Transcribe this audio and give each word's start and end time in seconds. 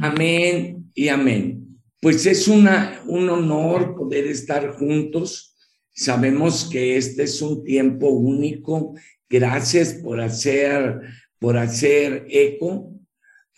Amén 0.00 0.90
y 0.94 1.08
amén. 1.08 1.78
Pues 2.00 2.26
es 2.26 2.48
una, 2.48 3.02
un 3.06 3.30
honor 3.30 3.94
poder 3.96 4.26
estar 4.26 4.74
juntos. 4.74 5.56
Sabemos 5.90 6.68
que 6.70 6.98
este 6.98 7.22
es 7.22 7.40
un 7.40 7.64
tiempo 7.64 8.08
único. 8.08 8.94
Gracias 9.28 9.94
por 9.94 10.20
hacer, 10.20 11.00
por 11.38 11.56
hacer 11.56 12.26
eco 12.28 12.92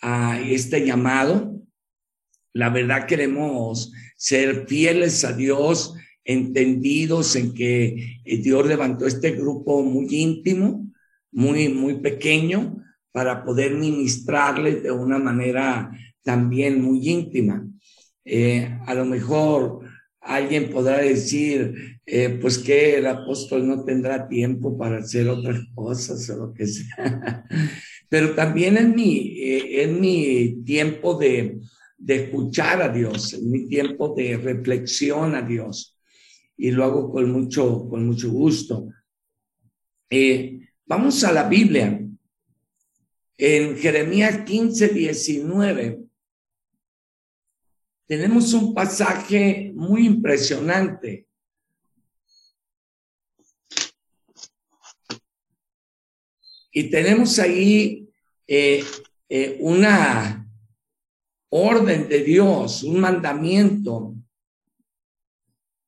a 0.01 0.39
este 0.39 0.85
llamado. 0.85 1.61
La 2.53 2.69
verdad 2.69 3.05
queremos 3.05 3.91
ser 4.15 4.65
fieles 4.67 5.25
a 5.25 5.33
Dios, 5.33 5.95
entendidos 6.23 7.35
en 7.35 7.53
que 7.53 8.21
Dios 8.23 8.65
levantó 8.65 9.07
este 9.07 9.31
grupo 9.31 9.83
muy 9.83 10.07
íntimo, 10.09 10.89
muy, 11.31 11.67
muy 11.67 11.99
pequeño, 11.99 12.77
para 13.11 13.43
poder 13.43 13.75
ministrarles 13.75 14.83
de 14.83 14.91
una 14.91 15.17
manera 15.17 15.91
también 16.23 16.81
muy 16.81 17.07
íntima. 17.07 17.65
Eh, 18.25 18.77
a 18.85 18.93
lo 18.93 19.05
mejor 19.05 19.79
alguien 20.19 20.69
podrá 20.69 20.97
decir, 20.97 21.73
eh, 22.05 22.37
pues 22.41 22.57
que 22.57 22.97
el 22.97 23.07
apóstol 23.07 23.65
no 23.65 23.85
tendrá 23.85 24.27
tiempo 24.27 24.77
para 24.77 24.97
hacer 24.97 25.29
otras 25.29 25.61
cosas 25.73 26.29
o 26.29 26.47
lo 26.47 26.53
que 26.53 26.67
sea. 26.67 27.45
Pero 28.09 28.35
también 28.35 28.77
en 28.77 28.93
mi, 28.93 29.39
eh, 29.39 29.83
en 29.83 30.01
mi 30.01 30.63
tiempo 30.65 31.17
de, 31.17 31.61
de 31.97 32.15
escuchar 32.25 32.81
a 32.81 32.89
Dios, 32.89 33.33
en 33.33 33.49
mi 33.49 33.67
tiempo 33.69 34.13
de 34.13 34.35
reflexión 34.35 35.33
a 35.33 35.41
Dios. 35.41 35.97
Y 36.57 36.71
lo 36.71 36.83
hago 36.83 37.09
con 37.09 37.31
mucho, 37.31 37.87
con 37.89 38.05
mucho 38.05 38.29
gusto. 38.29 38.89
vamos 40.85 41.23
a 41.23 41.31
la 41.31 41.47
Biblia 41.47 41.96
en 43.37 43.77
Jeremías 43.77 44.43
15, 44.45 44.89
19, 44.89 46.07
tenemos 48.07 48.53
un 48.53 48.73
pasaje 48.73 49.71
muy 49.75 50.05
impresionante. 50.05 51.27
Y 56.71 56.89
tenemos 56.89 57.37
ahí 57.39 58.09
eh, 58.47 58.83
eh, 59.29 59.57
una 59.59 60.47
orden 61.49 62.07
de 62.07 62.23
Dios, 62.23 62.83
un 62.83 62.99
mandamiento 62.99 64.15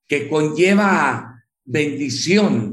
que 0.06 0.28
conlleva 0.28 1.44
bendición. 1.64 2.69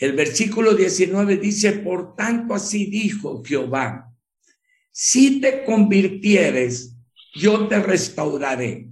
El 0.00 0.12
versículo 0.12 0.74
19 0.74 1.36
dice, 1.36 1.72
por 1.72 2.16
tanto 2.16 2.54
así 2.54 2.86
dijo 2.86 3.42
Jehová, 3.44 4.12
si 4.90 5.40
te 5.40 5.64
convirtieres, 5.64 6.94
yo 7.34 7.66
te 7.68 7.80
restauraré 7.80 8.88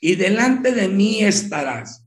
y 0.00 0.14
delante 0.14 0.72
de 0.72 0.88
mí 0.88 1.20
estarás. 1.20 2.04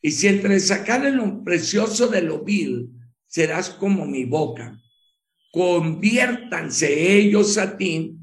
Y 0.00 0.10
si 0.10 0.28
entre 0.28 0.58
sacar 0.60 1.04
lo 1.12 1.44
precioso 1.44 2.08
de 2.08 2.22
lo 2.22 2.42
vil, 2.42 2.90
serás 3.26 3.70
como 3.70 4.04
mi 4.06 4.24
boca. 4.24 4.78
Conviértanse 5.52 7.16
ellos 7.16 7.56
a 7.58 7.76
ti 7.76 8.16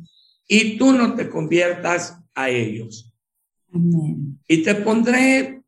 y 0.48 0.78
tú 0.78 0.94
no 0.94 1.16
te 1.16 1.30
conviertas 1.30 2.18
a 2.34 2.50
ellos. 2.50 3.12
Y 4.48 4.64
te 4.64 4.76
pondré 4.76 5.59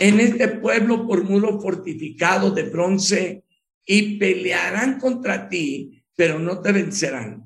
en 0.00 0.20
este 0.20 0.48
pueblo 0.48 1.06
por 1.06 1.24
muro 1.24 1.60
fortificado 1.60 2.50
de 2.50 2.64
bronce 2.64 3.44
y 3.84 4.18
pelearán 4.18 4.98
contra 4.98 5.48
ti, 5.48 6.02
pero 6.14 6.38
no 6.38 6.60
te 6.60 6.72
vencerán, 6.72 7.44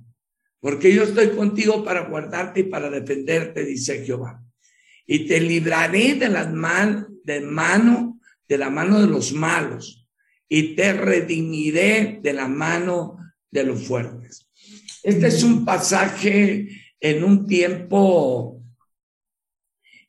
porque 0.60 0.94
yo 0.94 1.04
estoy 1.04 1.30
contigo 1.30 1.84
para 1.84 2.08
guardarte 2.08 2.60
y 2.60 2.64
para 2.64 2.90
defenderte, 2.90 3.64
dice 3.64 4.04
Jehová. 4.04 4.42
Y 5.06 5.26
te 5.26 5.40
libraré 5.40 6.14
de 6.14 6.28
las 6.28 6.52
man 6.52 7.08
de 7.24 7.40
la 8.58 8.70
mano 8.70 9.00
de 9.00 9.06
los 9.06 9.32
malos 9.32 10.06
y 10.48 10.74
te 10.74 10.92
redimiré 10.92 12.20
de 12.22 12.32
la 12.32 12.48
mano 12.48 13.18
de 13.50 13.64
los 13.64 13.86
fuertes. 13.86 14.48
Este 15.02 15.28
es 15.28 15.42
un 15.42 15.64
pasaje 15.64 16.68
en 17.00 17.24
un 17.24 17.46
tiempo 17.46 18.61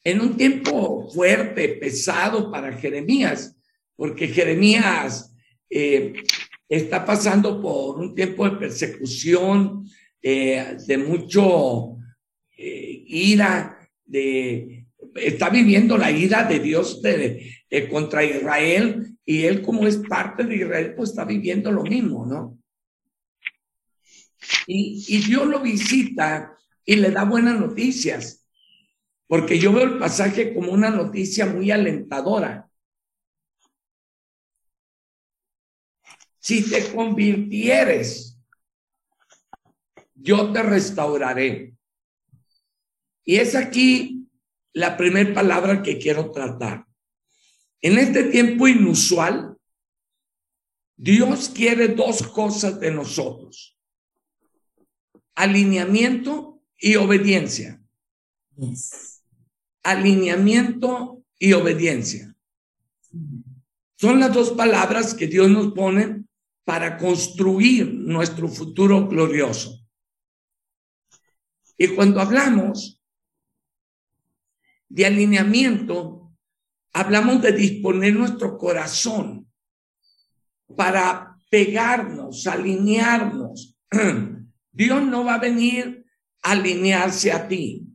en 0.03 0.21
un 0.21 0.35
tiempo 0.35 1.09
fuerte, 1.09 1.69
pesado 1.69 2.51
para 2.51 2.73
Jeremías, 2.73 3.55
porque 3.95 4.27
Jeremías 4.27 5.33
eh, 5.69 6.13
está 6.67 7.05
pasando 7.05 7.61
por 7.61 7.99
un 7.99 8.13
tiempo 8.13 8.49
de 8.49 8.57
persecución, 8.57 9.85
eh, 10.21 10.77
de 10.85 10.97
mucho 10.97 11.97
eh, 12.57 13.03
ira, 13.07 13.77
de, 14.05 14.85
está 15.15 15.49
viviendo 15.49 15.97
la 15.97 16.11
ira 16.11 16.43
de 16.43 16.59
Dios 16.59 17.01
de, 17.01 17.59
contra 17.89 18.23
Israel 18.23 19.17
y 19.25 19.43
él 19.43 19.61
como 19.61 19.87
es 19.87 19.97
parte 19.97 20.43
de 20.43 20.57
Israel, 20.57 20.93
pues 20.95 21.11
está 21.11 21.25
viviendo 21.25 21.71
lo 21.71 21.83
mismo, 21.83 22.25
¿no? 22.25 22.59
Y, 24.67 25.03
y 25.07 25.17
Dios 25.19 25.47
lo 25.47 25.61
visita 25.61 26.55
y 26.85 26.97
le 26.97 27.11
da 27.11 27.23
buenas 27.23 27.59
noticias 27.59 28.42
porque 29.27 29.57
yo 29.59 29.73
veo 29.73 29.83
el 29.83 29.99
pasaje 29.99 30.53
como 30.53 30.71
una 30.71 30.89
noticia 30.89 31.45
muy 31.45 31.71
alentadora. 31.71 32.69
Si 36.39 36.69
te 36.69 36.93
convirtieres, 36.93 38.37
yo 40.13 40.51
te 40.51 40.61
restauraré. 40.61 41.75
Y 43.23 43.37
es 43.37 43.55
aquí 43.55 44.27
la 44.73 44.97
primera 44.97 45.33
palabra 45.33 45.81
que 45.81 45.97
quiero 45.97 46.31
tratar. 46.31 46.85
En 47.81 47.97
este 47.97 48.25
tiempo 48.25 48.67
inusual, 48.67 49.57
Dios 50.95 51.49
quiere 51.49 51.89
dos 51.89 52.23
cosas 52.27 52.79
de 52.79 52.91
nosotros. 52.91 53.77
Alineamiento 55.35 56.61
y 56.77 56.95
obediencia 56.95 57.81
alineamiento 59.83 61.23
y 61.37 61.53
obediencia. 61.53 62.35
Son 63.97 64.19
las 64.19 64.33
dos 64.33 64.51
palabras 64.51 65.13
que 65.13 65.27
Dios 65.27 65.49
nos 65.49 65.73
pone 65.73 66.23
para 66.65 66.97
construir 66.97 67.93
nuestro 67.93 68.47
futuro 68.47 69.07
glorioso. 69.07 69.79
Y 71.77 71.89
cuando 71.89 72.21
hablamos 72.21 73.01
de 74.87 75.05
alineamiento, 75.05 76.33
hablamos 76.93 77.41
de 77.41 77.51
disponer 77.51 78.13
nuestro 78.13 78.57
corazón 78.57 79.51
para 80.75 81.37
pegarnos, 81.49 82.47
alinearnos. 82.47 83.77
Dios 84.71 85.03
no 85.03 85.23
va 85.25 85.35
a 85.35 85.39
venir 85.39 86.05
a 86.41 86.51
alinearse 86.51 87.31
a 87.31 87.47
ti. 87.47 87.92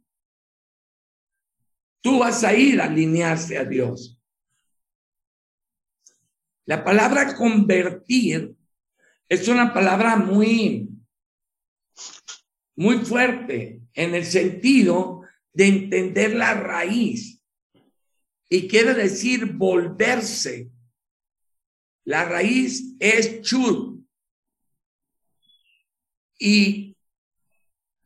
Tú 2.08 2.20
vas 2.20 2.42
a 2.42 2.54
ir 2.54 2.80
a 2.80 2.86
alinearse 2.86 3.58
a 3.58 3.66
Dios. 3.66 4.18
La 6.64 6.82
palabra 6.82 7.36
convertir 7.36 8.56
es 9.28 9.46
una 9.46 9.74
palabra 9.74 10.16
muy, 10.16 10.88
muy 12.76 13.04
fuerte 13.04 13.82
en 13.92 14.14
el 14.14 14.24
sentido 14.24 15.20
de 15.52 15.66
entender 15.66 16.34
la 16.34 16.54
raíz. 16.54 17.44
Y 18.48 18.66
quiere 18.68 18.94
decir 18.94 19.52
volverse. 19.52 20.70
La 22.04 22.24
raíz 22.24 22.96
es 22.98 23.42
chud. 23.42 24.00
Y, 26.38 26.96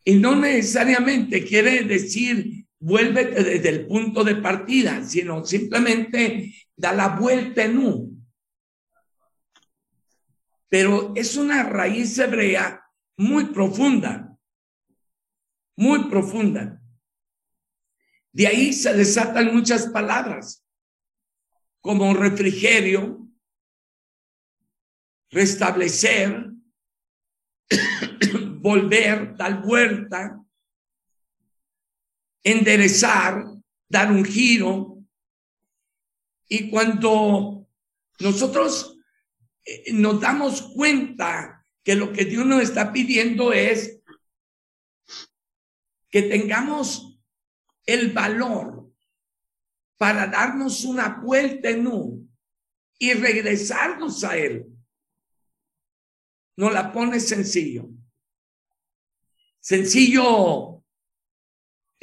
y 0.04 0.14
no 0.16 0.34
necesariamente 0.34 1.44
quiere 1.44 1.84
decir 1.84 2.61
vuélvete 2.82 3.44
desde 3.44 3.68
el 3.68 3.86
punto 3.86 4.24
de 4.24 4.36
partida, 4.36 5.04
sino 5.04 5.44
simplemente 5.44 6.52
da 6.76 6.92
la 6.92 7.08
vuelta 7.10 7.64
en. 7.64 8.10
Pero 10.68 11.12
es 11.14 11.36
una 11.36 11.62
raíz 11.62 12.18
hebrea 12.18 12.84
muy 13.16 13.46
profunda, 13.46 14.36
muy 15.76 16.08
profunda. 16.10 16.80
De 18.32 18.46
ahí 18.46 18.72
se 18.72 18.92
desatan 18.94 19.54
muchas 19.54 19.86
palabras, 19.88 20.64
como 21.80 22.14
refrigerio, 22.14 23.28
restablecer, 25.30 26.50
volver, 28.60 29.36
dar 29.36 29.62
vuelta, 29.62 30.41
enderezar, 32.42 33.44
dar 33.88 34.10
un 34.10 34.24
giro. 34.24 34.98
Y 36.48 36.70
cuando 36.70 37.68
nosotros 38.18 38.98
eh, 39.64 39.92
nos 39.92 40.20
damos 40.20 40.62
cuenta 40.74 41.64
que 41.82 41.94
lo 41.94 42.12
que 42.12 42.24
Dios 42.24 42.46
nos 42.46 42.62
está 42.62 42.92
pidiendo 42.92 43.52
es 43.52 44.00
que 46.10 46.22
tengamos 46.22 47.18
el 47.86 48.12
valor 48.12 48.92
para 49.96 50.26
darnos 50.26 50.84
una 50.84 51.20
vuelta 51.22 51.70
en 51.70 51.86
un 51.86 52.36
y 52.98 53.14
regresarnos 53.14 54.22
a 54.24 54.36
Él. 54.36 54.66
No 56.56 56.70
la 56.70 56.92
pone 56.92 57.18
sencillo. 57.18 57.88
Sencillo 59.58 60.71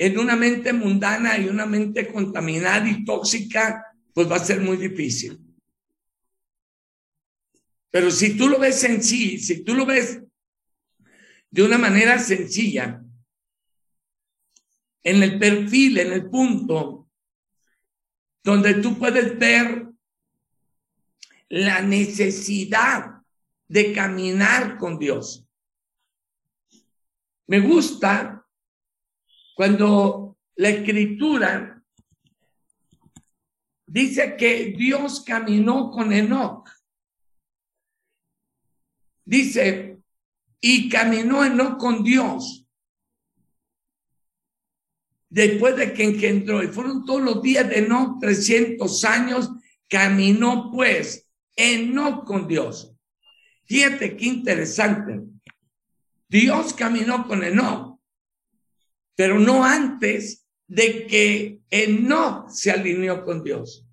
en 0.02 0.18
una 0.18 0.38
mente 0.38 0.72
mundana 0.72 1.38
y 1.38 1.50
una 1.50 1.66
mente 1.66 2.08
contaminada 2.08 2.90
y 2.90 3.04
tóxica, 3.04 3.86
pues 4.14 4.32
va 4.32 4.38
a 4.38 4.46
ser 4.46 4.62
muy 4.62 4.78
difícil. 4.78 5.38
Pero 7.92 8.10
si 8.10 8.38
tú 8.38 8.48
lo 8.48 8.58
ves 8.58 8.80
sencillo, 8.80 9.38
si 9.44 9.62
tú 9.66 9.76
lo 9.76 9.86
ves 9.86 10.22
de 11.52 11.64
una 11.64 11.78
manera 11.78 12.18
sencilla, 12.18 13.04
en 15.04 15.22
el 15.22 15.38
perfil, 15.38 15.98
en 15.98 16.14
el 16.14 16.30
punto 16.30 17.10
donde 18.42 18.76
tú 18.76 18.98
puedes 18.98 19.38
ver 19.38 19.86
la 21.50 21.82
necesidad 21.82 23.22
de 23.68 23.92
caminar 23.92 24.78
con 24.78 24.98
Dios. 24.98 25.46
Me 27.48 27.60
gusta 27.60 28.39
cuando 29.60 30.38
la 30.56 30.70
escritura 30.70 31.84
dice 33.86 34.38
que 34.38 34.74
Dios 34.78 35.20
caminó 35.20 35.92
con 35.92 36.14
Enoch. 36.14 36.70
Dice, 39.26 40.00
y 40.62 40.88
caminó 40.88 41.44
Enoch 41.44 41.78
con 41.78 42.06
Dios. 42.06 42.66
Después 45.28 45.76
de 45.76 45.92
que 45.92 46.06
engendró, 46.06 46.64
y 46.64 46.68
fueron 46.68 47.04
todos 47.04 47.22
los 47.22 47.42
días 47.42 47.68
de 47.68 47.80
Enoch, 47.80 48.18
300 48.22 49.04
años, 49.04 49.52
caminó 49.90 50.72
pues 50.72 51.30
Enoch 51.58 52.24
con 52.24 52.48
Dios. 52.48 52.96
Fíjate 53.66 54.16
qué 54.16 54.26
interesante. 54.26 55.20
Dios 56.30 56.74
caminó 56.74 57.28
con 57.28 57.44
Enoch, 57.44 57.89
pero 59.20 59.38
no 59.38 59.66
antes 59.66 60.48
de 60.66 61.06
que 61.06 61.60
Enoch 61.70 62.48
se 62.52 62.72
alineó 62.72 63.26
con 63.26 63.44
Dios. 63.44 63.86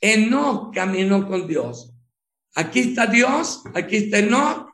Enoch 0.00 0.74
caminó 0.74 1.28
con 1.28 1.46
Dios. 1.46 1.92
Aquí 2.54 2.78
está 2.78 3.06
Dios, 3.06 3.62
aquí 3.74 3.96
está 3.96 4.20
Enoch, 4.20 4.70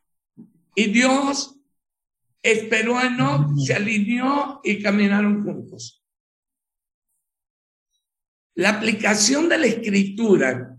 y 0.76 0.92
Dios 0.92 1.58
esperó 2.40 2.96
a 2.96 3.08
Enoch, 3.08 3.50
se 3.58 3.74
alineó 3.74 4.60
y 4.62 4.80
caminaron 4.80 5.42
juntos. 5.42 6.04
La 8.54 8.68
aplicación 8.68 9.48
de 9.48 9.58
la 9.58 9.66
escritura, 9.66 10.78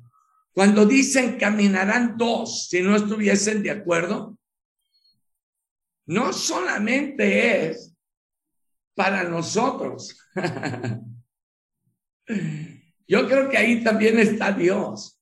cuando 0.54 0.86
dicen 0.86 1.38
caminarán 1.38 2.16
dos 2.16 2.70
si 2.70 2.82
no 2.82 2.96
estuviesen 2.96 3.62
de 3.62 3.72
acuerdo, 3.72 4.38
no 6.06 6.34
solamente 6.34 7.70
es 7.70 7.96
para 8.96 9.24
nosotros. 9.24 10.18
Yo 13.08 13.28
creo 13.28 13.50
que 13.50 13.58
ahí 13.58 13.84
también 13.84 14.20
está 14.20 14.52
Dios. 14.52 15.20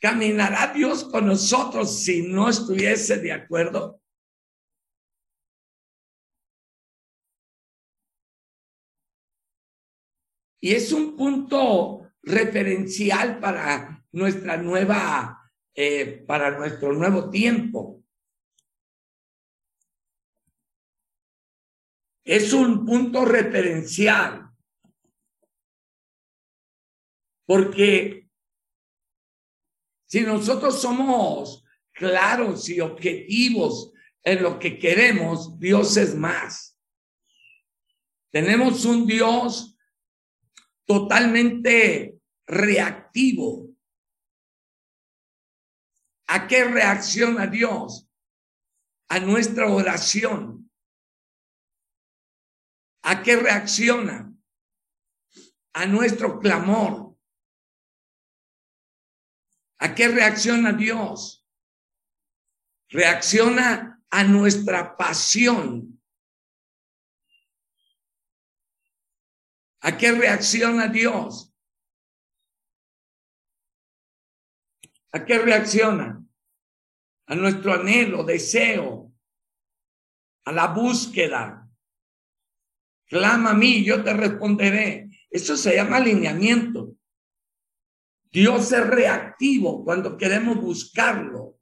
¿Caminará 0.00 0.72
Dios 0.72 1.04
con 1.04 1.26
nosotros 1.26 2.02
si 2.02 2.26
no 2.28 2.48
estuviese 2.48 3.18
de 3.18 3.32
acuerdo? 3.32 4.00
Y 10.60 10.74
es 10.74 10.92
un 10.92 11.16
punto 11.16 12.12
referencial 12.22 13.40
para 13.40 14.04
nuestra 14.12 14.56
nueva, 14.56 15.50
eh, 15.74 16.24
para 16.26 16.56
nuestro 16.56 16.92
nuevo 16.92 17.30
tiempo. 17.30 18.01
Es 22.24 22.52
un 22.52 22.86
punto 22.86 23.24
referencial 23.24 24.42
porque 27.46 28.30
si 30.06 30.20
nosotros 30.20 30.80
somos 30.80 31.64
claros 31.92 32.68
y 32.68 32.80
objetivos 32.80 33.92
en 34.22 34.42
lo 34.42 34.58
que 34.58 34.78
queremos, 34.78 35.58
Dios 35.58 35.96
es 35.96 36.14
más. 36.14 36.78
Tenemos 38.30 38.84
un 38.84 39.06
Dios 39.06 39.76
totalmente 40.86 42.18
reactivo. 42.46 43.68
¿A 46.28 46.46
qué 46.46 46.64
reacciona 46.64 47.46
Dios? 47.46 48.08
A 49.08 49.18
nuestra 49.20 49.70
oración. 49.70 50.61
¿A 53.02 53.22
qué 53.22 53.36
reacciona? 53.36 54.32
A 55.74 55.86
nuestro 55.86 56.38
clamor. 56.38 57.16
¿A 59.78 59.94
qué 59.94 60.08
reacciona 60.08 60.72
Dios? 60.72 61.44
Reacciona 62.88 64.00
a 64.10 64.24
nuestra 64.24 64.96
pasión. 64.96 66.00
¿A 69.80 69.96
qué 69.98 70.12
reacciona 70.12 70.86
Dios? 70.86 71.52
¿A 75.10 75.24
qué 75.24 75.38
reacciona? 75.38 76.24
A 77.26 77.34
nuestro 77.34 77.72
anhelo, 77.72 78.22
deseo, 78.22 79.12
a 80.44 80.52
la 80.52 80.68
búsqueda. 80.68 81.61
Clama 83.12 83.50
a 83.50 83.54
mí, 83.54 83.84
yo 83.84 84.02
te 84.02 84.14
responderé. 84.14 85.10
Eso 85.28 85.54
se 85.54 85.76
llama 85.76 85.98
alineamiento. 85.98 86.96
Dios 88.30 88.72
es 88.72 88.86
reactivo 88.86 89.84
cuando 89.84 90.16
queremos 90.16 90.56
buscarlo. 90.58 91.58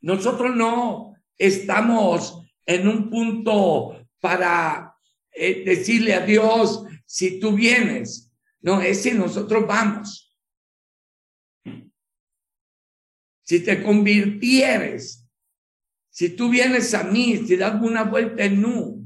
Nosotros 0.00 0.56
no 0.56 1.14
estamos 1.38 2.44
en 2.66 2.88
un 2.88 3.08
punto 3.08 4.04
para 4.18 4.96
eh, 5.30 5.62
decirle 5.64 6.14
a 6.14 6.26
Dios 6.26 6.82
si 7.06 7.38
tú 7.38 7.52
vienes. 7.52 8.32
No, 8.62 8.80
es 8.80 9.00
si 9.00 9.12
nosotros 9.12 9.64
vamos. 9.64 10.36
Si 13.44 13.62
te 13.62 13.80
convirtieres, 13.80 15.22
si 16.12 16.36
tú 16.36 16.50
vienes 16.50 16.92
a 16.92 17.04
mí, 17.04 17.38
si 17.38 17.56
das 17.56 17.80
una 17.80 18.04
vuelta 18.04 18.44
en 18.44 18.60
nu, 18.60 19.02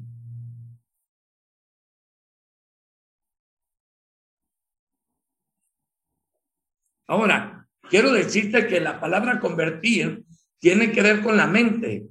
Ahora, 7.08 7.68
quiero 7.88 8.12
decirte 8.12 8.66
que 8.66 8.80
la 8.80 8.98
palabra 8.98 9.38
convertir 9.38 10.24
tiene 10.58 10.90
que 10.90 11.02
ver 11.02 11.22
con 11.22 11.36
la 11.36 11.46
mente. 11.46 12.08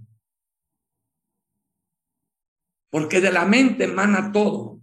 Porque 2.89 3.19
de 3.19 3.29
la 3.29 3.43
mente 3.43 3.83
emana 3.83 4.31
todo. 4.31 4.79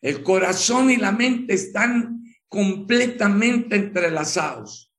El 0.00 0.22
corazón 0.22 0.90
y 0.90 0.96
la 0.96 1.12
mente 1.12 1.52
están 1.52 2.24
completamente 2.48 3.76
entrelazados. 3.76 4.90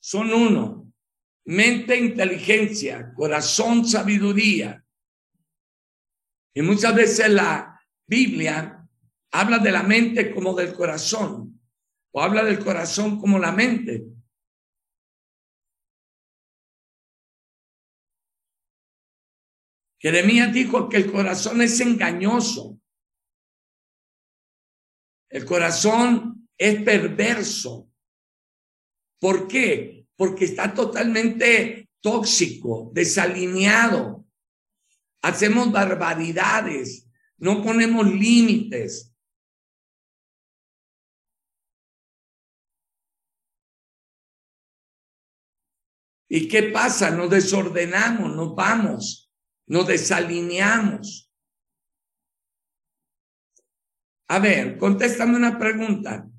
Son 0.00 0.32
uno. 0.32 0.81
Mente, 1.44 1.98
inteligencia, 1.98 3.12
corazón, 3.14 3.84
sabiduría. 3.84 4.84
Y 6.54 6.62
muchas 6.62 6.94
veces 6.94 7.30
la 7.30 7.80
Biblia 8.06 8.86
habla 9.32 9.58
de 9.58 9.72
la 9.72 9.82
mente 9.82 10.32
como 10.32 10.54
del 10.54 10.74
corazón 10.74 11.60
o 12.12 12.22
habla 12.22 12.44
del 12.44 12.58
corazón 12.62 13.18
como 13.18 13.38
la 13.38 13.52
mente. 13.52 14.04
Jeremías 19.98 20.52
dijo 20.52 20.88
que 20.88 20.96
el 20.96 21.10
corazón 21.10 21.62
es 21.62 21.80
engañoso. 21.80 22.78
El 25.30 25.46
corazón 25.46 26.48
es 26.58 26.82
perverso. 26.82 27.88
¿Por 29.20 29.46
qué? 29.46 30.01
porque 30.16 30.44
está 30.44 30.72
totalmente 30.74 31.88
tóxico, 32.00 32.90
desalineado. 32.92 34.26
Hacemos 35.22 35.70
barbaridades, 35.70 37.08
no 37.38 37.62
ponemos 37.62 38.06
límites. 38.06 39.12
¿Y 46.28 46.48
qué 46.48 46.62
pasa? 46.62 47.10
Nos 47.10 47.28
desordenamos, 47.28 48.34
nos 48.34 48.54
vamos, 48.54 49.30
nos 49.66 49.86
desalineamos. 49.86 51.30
A 54.28 54.38
ver, 54.38 54.78
contéstame 54.78 55.36
una 55.36 55.58
pregunta. 55.58 56.31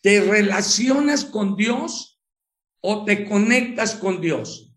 ¿Te 0.00 0.20
relacionas 0.20 1.24
con 1.24 1.56
Dios 1.56 2.20
o 2.80 3.04
te 3.04 3.28
conectas 3.28 3.96
con 3.96 4.20
Dios? 4.20 4.72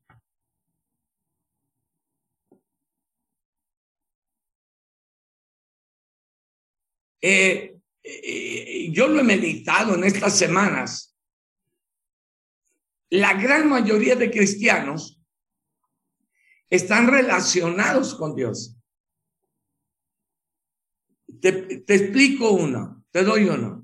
Eh, 7.22 7.80
eh, 8.04 8.92
yo 8.92 9.08
lo 9.08 9.20
he 9.20 9.24
meditado 9.24 9.94
en 9.96 10.04
estas 10.04 10.38
semanas. 10.38 11.16
La 13.12 13.34
gran 13.34 13.70
mayoría 13.70 14.16
de 14.16 14.32
cristianos 14.32 15.22
están 16.70 17.08
relacionados 17.08 18.16
con 18.16 18.36
Dios. 18.36 18.78
Te, 21.40 21.52
te 21.82 21.96
explico 21.96 22.52
uno, 22.52 23.06
te 23.12 23.24
doy 23.24 23.46
uno. 23.46 23.81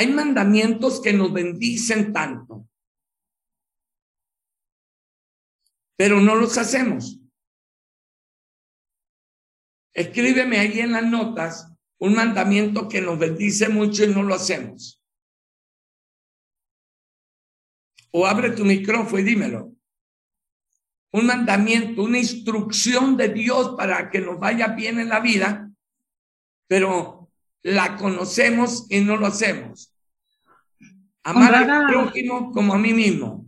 Hay 0.00 0.06
mandamientos 0.06 1.02
que 1.02 1.12
nos 1.12 1.30
bendicen 1.30 2.10
tanto, 2.10 2.66
pero 5.94 6.22
no 6.22 6.36
los 6.36 6.56
hacemos. 6.56 7.20
Escríbeme 9.92 10.58
ahí 10.58 10.80
en 10.80 10.92
las 10.92 11.04
notas 11.04 11.70
un 11.98 12.14
mandamiento 12.14 12.88
que 12.88 13.02
nos 13.02 13.18
bendice 13.18 13.68
mucho 13.68 14.04
y 14.04 14.08
no 14.08 14.22
lo 14.22 14.36
hacemos. 14.36 15.02
O 18.12 18.26
abre 18.26 18.52
tu 18.52 18.64
micrófono 18.64 19.18
y 19.18 19.22
dímelo. 19.22 19.76
Un 21.12 21.26
mandamiento, 21.26 22.04
una 22.04 22.16
instrucción 22.16 23.18
de 23.18 23.28
Dios 23.28 23.74
para 23.76 24.08
que 24.08 24.20
nos 24.20 24.40
vaya 24.40 24.68
bien 24.68 24.98
en 24.98 25.10
la 25.10 25.20
vida, 25.20 25.70
pero 26.66 27.30
la 27.62 27.98
conocemos 27.98 28.86
y 28.88 29.00
no 29.00 29.18
lo 29.18 29.26
hacemos. 29.26 29.89
Amar 31.22 31.54
al 31.54 31.86
prójimo 31.86 32.52
como 32.52 32.74
a 32.74 32.78
mí 32.78 32.92
mismo. 32.92 33.46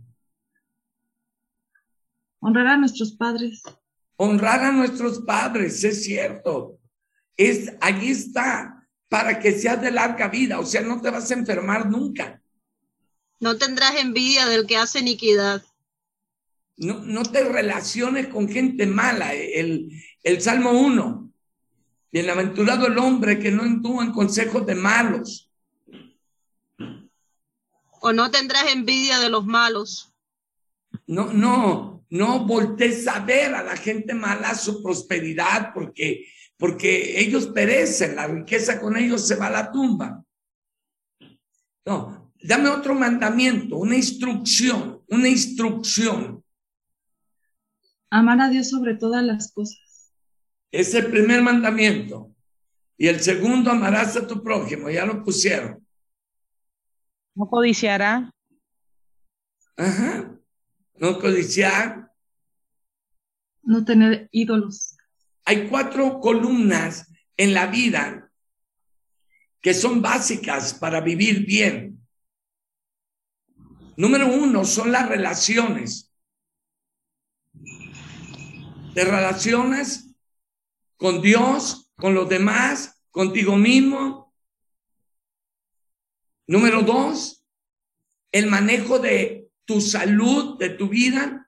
Honrar 2.39 2.67
a 2.67 2.77
nuestros 2.77 3.13
padres. 3.13 3.63
Honrar 4.17 4.63
a 4.63 4.71
nuestros 4.71 5.21
padres, 5.21 5.83
es 5.83 6.03
cierto 6.03 6.79
es, 7.37 7.73
allí 7.81 8.11
está, 8.11 8.87
para 9.09 9.39
que 9.39 9.51
seas 9.51 9.81
de 9.81 9.91
larga 9.91 10.27
vida, 10.27 10.59
o 10.59 10.65
sea, 10.65 10.81
no 10.81 11.01
te 11.01 11.09
vas 11.09 11.29
a 11.29 11.35
enfermar 11.35 11.89
nunca. 11.89 12.41
No 13.39 13.57
tendrás 13.57 13.95
envidia 13.95 14.45
del 14.47 14.65
que 14.65 14.77
hace 14.77 14.99
iniquidad. 14.99 15.63
No, 16.77 16.99
no 16.99 17.23
te 17.23 17.43
relaciones 17.43 18.27
con 18.27 18.47
gente 18.47 18.85
mala. 18.87 19.33
El, 19.33 19.89
el 20.23 20.41
Salmo 20.41 20.71
1. 20.71 21.31
Bienaventurado 22.11 22.87
el 22.87 22.97
hombre 22.97 23.39
que 23.39 23.51
no 23.51 23.65
entuvo 23.65 24.01
en 24.01 24.11
consejos 24.11 24.65
de 24.65 24.75
malos. 24.75 25.51
O 28.05 28.11
no 28.11 28.29
tendrás 28.29 28.65
envidia 28.73 29.19
de 29.19 29.29
los 29.29 29.45
malos. 29.45 30.13
No, 31.07 31.31
no, 31.31 32.05
no 32.09 32.45
voltees 32.45 33.07
a 33.07 33.19
ver 33.21 33.55
a 33.55 33.63
la 33.63 33.77
gente 33.77 34.13
mala 34.13 34.53
su 34.55 34.83
prosperidad 34.83 35.73
porque 35.73 36.27
porque 36.57 37.19
ellos 37.19 37.47
perecen, 37.47 38.15
la 38.15 38.27
riqueza 38.27 38.79
con 38.79 38.95
ellos 38.95 39.27
se 39.27 39.35
va 39.35 39.47
a 39.47 39.51
la 39.51 39.71
tumba. 39.71 40.23
No, 41.85 42.31
dame 42.41 42.69
otro 42.69 42.95
mandamiento, 42.95 43.77
una 43.77 43.95
instrucción, 43.95 45.01
una 45.09 45.27
instrucción. 45.27 46.43
Amar 48.09 48.39
a 48.39 48.49
Dios 48.49 48.69
sobre 48.69 48.95
todas 48.95 49.23
las 49.23 49.51
cosas. 49.51 50.13
Es 50.71 50.93
el 50.93 51.07
primer 51.07 51.41
mandamiento. 51.41 52.33
Y 52.97 53.07
el 53.07 53.19
segundo, 53.19 53.71
amarás 53.71 54.15
a 54.15 54.27
tu 54.27 54.41
prójimo, 54.41 54.89
ya 54.89 55.05
lo 55.05 55.23
pusieron. 55.23 55.82
No 57.35 57.49
codiciará. 57.49 58.31
Ajá. 59.77 60.39
No 60.95 61.19
codiciar. 61.19 62.11
No 63.63 63.83
tener 63.83 64.29
ídolos. 64.31 64.95
Hay 65.45 65.67
cuatro 65.67 66.19
columnas 66.19 67.11
en 67.37 67.53
la 67.53 67.67
vida 67.67 68.31
que 69.61 69.73
son 69.73 70.01
básicas 70.01 70.73
para 70.73 71.01
vivir 71.01 71.45
bien. 71.45 72.05
Número 73.95 74.27
uno 74.27 74.65
son 74.65 74.91
las 74.91 75.07
relaciones. 75.07 76.11
Te 78.93 79.05
relaciones 79.05 80.13
con 80.97 81.21
Dios, 81.21 81.91
con 81.95 82.13
los 82.13 82.29
demás, 82.29 83.01
contigo 83.09 83.55
mismo. 83.55 84.22
Número 86.47 86.81
dos, 86.81 87.45
el 88.31 88.47
manejo 88.47 88.99
de 88.99 89.49
tu 89.65 89.79
salud, 89.81 90.57
de 90.57 90.69
tu 90.69 90.89
vida 90.89 91.43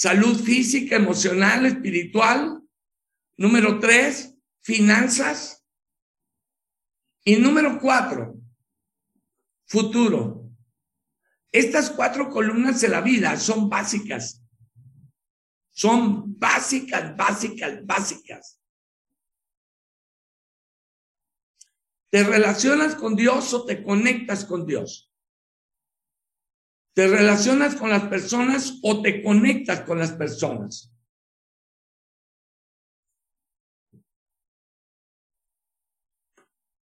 salud 0.00 0.34
física, 0.42 0.96
emocional, 0.96 1.66
espiritual. 1.66 2.62
Número 3.36 3.78
tres, 3.78 4.34
finanzas. 4.62 5.62
Y 7.22 7.36
número 7.36 7.78
cuatro, 7.78 8.40
futuro. 9.66 10.50
Estas 11.52 11.90
cuatro 11.90 12.30
columnas 12.30 12.80
de 12.80 12.88
la 12.88 13.02
vida 13.02 13.36
son 13.36 13.68
básicas. 13.68 14.42
Son 15.70 16.38
básicas, 16.38 17.14
básicas, 17.14 17.84
básicas. 17.84 18.59
¿Te 22.10 22.24
relacionas 22.24 22.96
con 22.96 23.14
Dios 23.14 23.54
o 23.54 23.64
te 23.64 23.82
conectas 23.82 24.44
con 24.44 24.66
Dios? 24.66 25.10
¿Te 26.92 27.06
relacionas 27.06 27.76
con 27.76 27.88
las 27.88 28.04
personas 28.04 28.80
o 28.82 29.00
te 29.00 29.22
conectas 29.22 29.82
con 29.82 29.98
las 30.00 30.12
personas? 30.12 30.92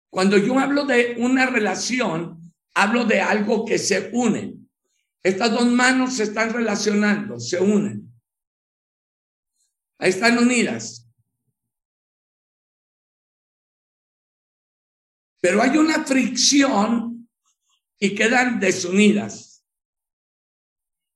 Cuando 0.10 0.38
yo 0.38 0.60
hablo 0.60 0.86
de 0.86 1.16
una 1.20 1.46
relación, 1.46 2.54
hablo 2.76 3.06
de 3.06 3.22
algo 3.22 3.66
que 3.66 3.78
se 3.78 4.10
une. 4.14 4.58
Estas 5.24 5.52
dos 5.52 5.66
manos 5.68 6.18
se 6.18 6.24
están 6.24 6.54
relacionando, 6.54 7.40
se 7.40 7.60
unen. 7.60 8.14
Ahí 10.00 10.10
están 10.10 10.38
unidas. 10.38 11.03
Pero 15.44 15.62
hay 15.62 15.78
una 15.78 16.06
fricción 16.06 17.28
y 18.00 18.16
quedan 18.16 18.62
desunidas. 18.62 19.66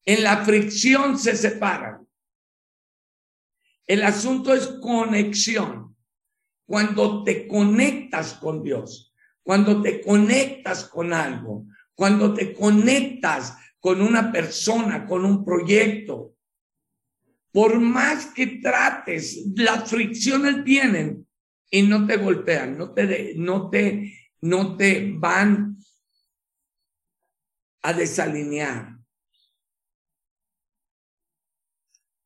En 0.04 0.22
la 0.22 0.44
fricción 0.44 1.18
se 1.18 1.34
separan. 1.38 2.06
El 3.86 4.04
asunto 4.04 4.54
es 4.54 4.68
conexión. 4.82 5.96
Cuando 6.66 7.24
te 7.24 7.48
conectas 7.48 8.34
con 8.34 8.64
Dios, 8.64 9.14
cuando 9.44 9.82
te 9.82 10.02
conectas 10.02 10.84
con 10.84 11.14
algo, 11.14 11.66
cuando 11.96 12.34
te 12.34 12.54
conectas 12.54 13.56
con 13.80 14.02
una 14.02 14.30
persona, 14.30 15.06
con 15.06 15.24
un 15.24 15.46
proyecto, 15.46 16.36
por 17.54 17.80
más 17.80 18.26
que 18.26 18.60
trates, 18.62 19.46
las 19.56 19.90
fricciones 19.90 20.66
vienen 20.66 21.27
y 21.70 21.84
no 21.84 22.08
te 22.08 22.18
golpean, 22.18 22.78
no 22.78 22.94
te, 22.94 23.34
no 23.36 23.70
te, 23.70 24.14
no 24.42 24.78
te 24.78 25.14
van 25.14 25.78
a 27.82 27.94
desalinear. 27.94 28.98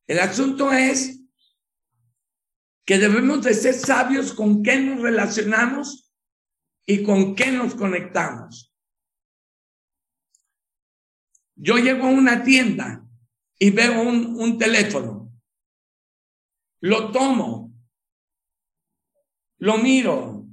El 0.08 0.20
asunto 0.20 0.72
es 0.72 1.22
que 2.86 2.98
debemos 2.98 3.44
de 3.44 3.54
ser 3.54 3.74
sabios 3.74 4.34
con 4.34 4.64
qué 4.64 4.78
nos 4.78 5.02
relacionamos 5.02 6.12
y 6.86 7.04
con 7.04 7.36
qué 7.36 7.52
nos 7.52 7.76
conectamos. 7.76 8.74
Yo 11.56 11.78
llego 11.78 12.08
a 12.08 12.10
una 12.10 12.44
tienda 12.44 13.06
y 13.60 13.70
veo 13.70 14.02
un, 14.02 14.36
un 14.36 14.58
teléfono. 14.58 15.32
Lo 16.82 17.12
tomo. 17.12 17.61
Lo 19.62 19.78
miro. 19.78 20.46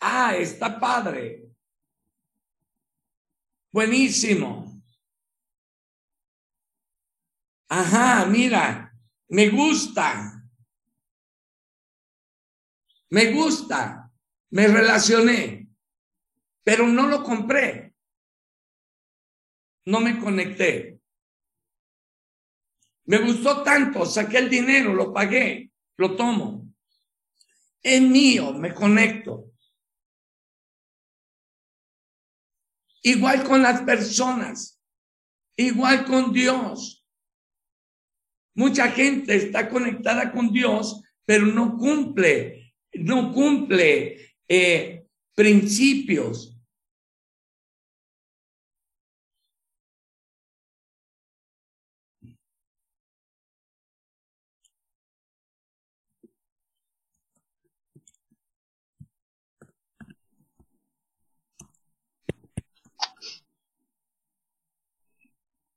Ah, 0.00 0.34
está 0.36 0.80
padre. 0.80 1.48
Buenísimo. 3.72 4.82
Ajá, 7.68 8.26
mira, 8.26 8.92
me 9.28 9.48
gusta. 9.48 10.44
Me 13.10 13.32
gusta. 13.32 14.10
Me 14.50 14.66
relacioné, 14.66 15.70
pero 16.62 16.86
no 16.86 17.06
lo 17.06 17.22
compré. 17.22 17.94
no 19.86 20.00
me 20.00 20.18
conecté. 20.18 21.00
Me 23.04 23.18
gustó 23.18 23.62
tanto, 23.62 24.06
saqué 24.06 24.38
el 24.38 24.50
dinero, 24.50 24.92
lo 24.92 25.12
pagué, 25.12 25.72
lo 25.96 26.14
tomo. 26.14 26.61
Es 27.82 28.00
mío, 28.00 28.52
me 28.52 28.72
conecto. 28.72 29.50
Igual 33.02 33.42
con 33.42 33.62
las 33.62 33.82
personas, 33.82 34.80
igual 35.56 36.04
con 36.04 36.32
Dios. 36.32 37.04
Mucha 38.54 38.88
gente 38.90 39.34
está 39.34 39.68
conectada 39.68 40.30
con 40.30 40.52
Dios, 40.52 41.02
pero 41.24 41.46
no 41.46 41.76
cumple, 41.76 42.74
no 42.92 43.32
cumple 43.32 44.34
eh, 44.46 45.06
principios, 45.34 46.51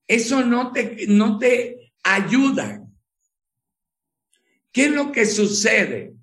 Eso 0.07 0.43
no 0.43 0.71
te, 0.71 1.07
no 1.07 1.38
te 1.38 1.93
ayuda. 2.03 2.81
¿Qué 4.71 4.85
es 4.85 4.91
lo 4.91 5.12
que 5.12 5.25
sucede? 5.25 6.13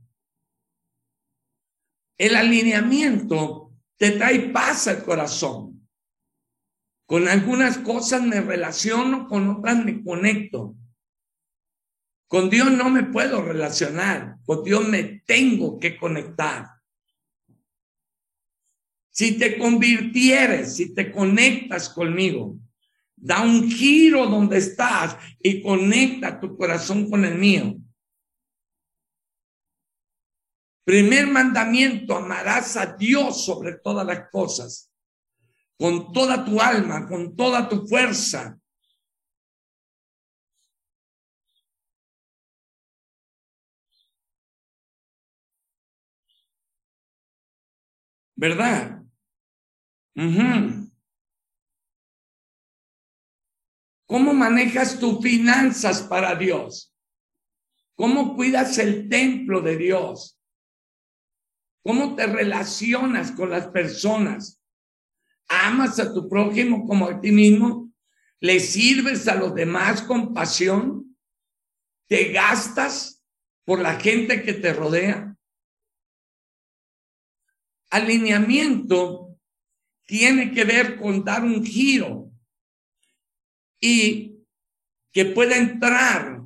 El 2.19 2.37
alineamiento 2.37 3.73
te 3.97 4.13
trae 4.13 4.51
paz 4.51 4.89
al 4.89 5.03
corazón. 5.03 5.89
Con 7.07 7.29
algunas 7.29 7.79
cosas 7.79 8.23
me 8.23 8.41
relaciono, 8.41 9.27
con 9.27 9.49
otras 9.51 9.85
me 9.85 10.03
conecto. 10.03 10.77
Con 12.29 12.49
Dios 12.49 12.71
no 12.71 12.89
me 12.89 13.03
puedo 13.03 13.43
relacionar, 13.43 14.37
con 14.47 14.65
Dios 14.65 14.89
me 14.89 15.23
tengo 15.27 15.79
que 15.79 15.99
conectar. 15.99 16.67
Si 19.11 19.37
te 19.37 19.59
convirtieres, 19.59 20.77
si 20.77 20.95
te 20.95 21.13
conectas 21.13 21.91
conmigo, 21.91 22.59
Da 23.25 23.41
un 23.41 23.71
giro 23.71 24.27
donde 24.27 24.59
estás 24.59 25.17
y 25.41 25.63
conecta 25.63 26.41
tu 26.41 26.57
corazón 26.57 27.09
con 27.09 27.25
el 27.25 27.39
mío. 27.39 27.77
Primer 30.85 31.29
mandamiento, 31.29 32.17
amarás 32.17 32.77
a 32.77 32.97
Dios 32.97 33.45
sobre 33.45 33.79
todas 33.79 34.05
las 34.05 34.29
cosas, 34.29 34.91
con 35.79 36.13
toda 36.13 36.45
tu 36.45 36.61
alma, 36.61 37.07
con 37.07 37.37
toda 37.37 37.69
tu 37.69 37.87
fuerza. 37.87 38.59
¿Verdad? 48.35 49.05
¿Cómo 54.13 54.35
manejas 54.35 54.99
tus 54.99 55.23
finanzas 55.23 56.03
para 56.03 56.35
Dios? 56.35 56.95
¿Cómo 57.95 58.37
cuidas 58.37 58.77
el 58.77 59.09
templo 59.09 59.63
de 59.63 59.79
Dios? 59.79 60.39
¿Cómo 61.83 62.15
te 62.15 62.27
relacionas 62.27 63.33
con 63.33 63.49
las 63.49 63.69
personas? 63.69 64.63
¿Amas 65.49 65.99
a 65.99 66.13
tu 66.13 66.29
prójimo 66.29 66.87
como 66.87 67.09
a 67.09 67.23
ti 67.23 67.33
mismo? 67.33 67.91
¿Le 68.39 68.61
sirves 68.61 69.27
a 69.29 69.35
los 69.35 69.55
demás 69.55 70.03
con 70.03 70.35
pasión? 70.35 71.17
¿Te 72.07 72.33
gastas 72.33 73.25
por 73.65 73.81
la 73.81 73.99
gente 73.99 74.43
que 74.43 74.53
te 74.53 74.75
rodea? 74.75 75.35
Alineamiento 77.89 79.39
tiene 80.05 80.53
que 80.53 80.65
ver 80.65 81.01
con 81.01 81.25
dar 81.25 81.45
un 81.45 81.65
giro 81.65 82.32
y 83.83 84.47
que 85.13 85.27
pueda 85.27 85.57
entrar 85.57 86.41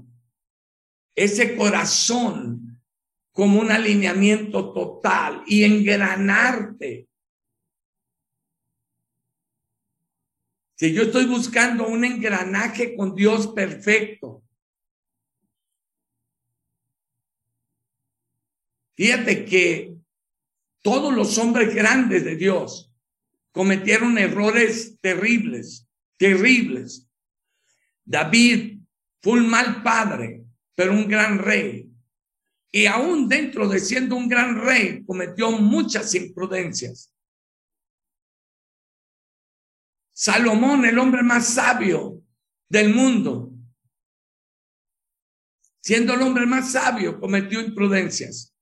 ese 1.15 1.55
corazón 1.55 2.83
como 3.31 3.61
un 3.61 3.71
alineamiento 3.71 4.73
total 4.73 5.43
y 5.47 5.63
engranarte. 5.63 7.07
Si 10.79 10.93
yo 10.95 11.03
estoy 11.03 11.27
buscando 11.27 11.87
un 11.87 12.05
engranaje 12.05 12.97
con 12.97 13.15
Dios 13.15 13.49
perfecto, 13.49 14.43
fíjate 18.97 19.45
que 19.45 19.95
todos 20.81 21.15
los 21.15 21.37
hombres 21.37 21.75
grandes 21.75 22.25
de 22.25 22.37
Dios 22.37 22.91
cometieron 23.53 24.17
errores 24.17 24.99
terribles, 25.01 25.87
terribles. 26.17 27.07
David 28.07 28.79
fue 29.21 29.41
un 29.41 29.49
mal 29.49 29.83
padre, 29.83 30.45
pero 30.77 30.93
un 30.93 31.09
gran 31.09 31.39
rey. 31.39 31.91
Y 32.71 32.87
aún 32.87 33.29
dentro 33.29 33.69
de 33.69 33.81
siendo 33.81 34.15
un 34.17 34.29
gran 34.29 34.61
rey, 34.61 35.05
cometió 35.05 35.51
muchas 35.51 36.15
imprudencias. 36.15 37.13
Salomón, 40.13 40.85
el 40.85 40.99
hombre 40.99 41.23
más 41.23 41.55
sabio 41.55 42.23
del 42.69 42.95
mundo, 42.95 43.53
siendo 45.83 46.15
el 46.15 46.23
hombre 46.23 46.47
más 46.47 46.73
sabio, 46.73 47.21
cometió 47.21 47.61
imprudencias. 47.61 48.55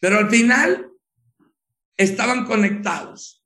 Pero 0.00 0.18
al 0.18 0.28
final 0.30 0.90
estaban 1.96 2.44
conectados. 2.44 3.41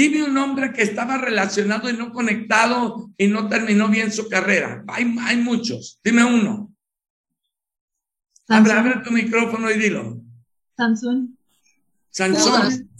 Dime 0.00 0.22
un 0.22 0.38
hombre 0.38 0.72
que 0.72 0.80
estaba 0.80 1.18
relacionado 1.18 1.90
y 1.90 1.92
no 1.92 2.10
conectado 2.10 3.10
y 3.18 3.26
no 3.26 3.50
terminó 3.50 3.86
bien 3.88 4.10
su 4.10 4.30
carrera. 4.30 4.82
Hay, 4.88 5.14
hay 5.20 5.36
muchos. 5.36 6.00
Dime 6.02 6.24
uno. 6.24 6.72
Habla, 8.48 9.02
tu 9.04 9.10
micrófono 9.10 9.70
y 9.70 9.78
dilo. 9.78 10.22
Sansón. 10.74 11.36
Sansón. 12.08 12.90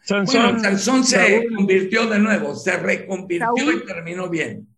Sansón. 0.00 0.60
Sansón 0.62 1.04
se 1.04 1.48
convirtió 1.54 2.06
de 2.06 2.18
nuevo, 2.18 2.54
se 2.54 2.78
reconvirtió 2.78 3.70
y 3.70 3.84
terminó 3.84 4.30
bien. 4.30 4.74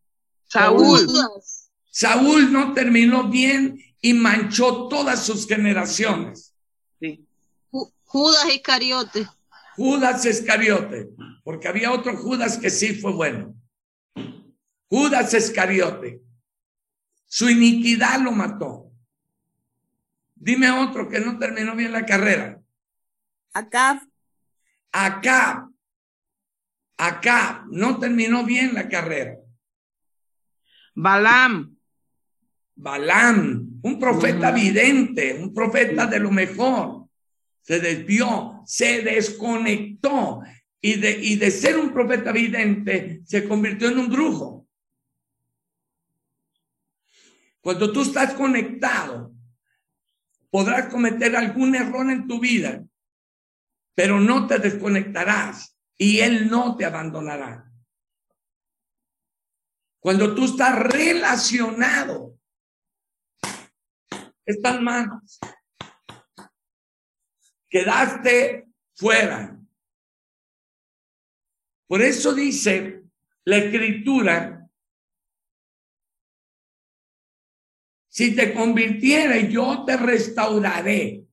Saúl. 0.48 1.06
Saúl 1.88 2.52
no 2.52 2.74
terminó 2.74 3.28
bien 3.28 3.78
y 4.00 4.12
manchó 4.12 4.88
todas 4.88 5.24
sus 5.24 5.46
generaciones. 5.46 6.52
Sí. 6.98 7.24
Judas 7.70 8.52
Iscariote. 8.52 9.28
Judas 9.76 10.26
Iscariote, 10.26 11.11
porque 11.42 11.68
había 11.68 11.92
otro 11.92 12.16
Judas 12.16 12.59
que 12.59 12.70
sí 12.70 12.94
fue 12.94 13.12
bueno. 13.12 13.55
Judas 14.88 15.33
Iscariote, 15.35 16.20
su 17.26 17.48
iniquidad 17.48 18.20
lo 18.20 18.33
mató. 18.33 18.90
Dime 20.35 20.70
otro 20.70 21.09
que 21.09 21.20
no 21.20 21.38
terminó 21.38 21.76
bien 21.76 21.92
la 21.92 22.05
carrera. 22.05 22.61
Acá. 23.53 24.03
Acá. 24.92 25.70
Acá 26.96 27.64
no 27.70 27.98
terminó 27.98 28.44
bien 28.44 28.74
la 28.74 28.88
carrera. 28.88 29.37
Balam. 30.94 31.76
Balam, 32.74 33.81
un 33.83 33.98
profeta 33.98 34.50
vidente, 34.50 35.35
un 35.35 35.53
profeta 35.53 36.07
de 36.07 36.18
lo 36.18 36.31
mejor 36.31 37.00
se 37.62 37.79
desvió, 37.79 38.62
se 38.66 39.03
desconectó 39.03 40.40
y 40.80 40.94
de, 40.98 41.10
y 41.10 41.36
de 41.36 41.50
ser 41.50 41.78
un 41.78 41.92
profeta 41.92 42.32
vidente 42.32 43.20
se 43.24 43.46
convirtió 43.46 43.88
en 43.88 43.98
un 43.98 44.08
brujo. 44.08 44.66
Cuando 47.60 47.92
tú 47.92 48.02
estás 48.02 48.34
conectado, 48.34 49.34
podrás 50.50 50.88
cometer 50.88 51.36
algún 51.36 51.74
error 51.74 52.10
en 52.10 52.26
tu 52.26 52.40
vida, 52.40 52.82
pero 53.94 54.18
no 54.18 54.46
te 54.46 54.58
desconectarás 54.58 55.76
y 55.98 56.20
Él 56.20 56.48
no 56.48 56.76
te 56.76 56.86
abandonará. 56.86 57.70
Cuando 59.98 60.34
tú 60.34 60.46
estás 60.46 60.78
relacionado, 60.78 62.38
están 64.46 64.82
manos 64.82 65.38
quedaste 67.70 68.66
fuera. 68.96 69.56
Por 71.90 72.03
eso 72.03 72.33
dice 72.33 73.03
la 73.42 73.57
escritura, 73.57 74.70
si 78.07 78.37
te 78.37 78.55
convirtiera, 78.55 79.40
yo 79.40 79.85
te 79.85 79.96
restauraré. 79.96 81.26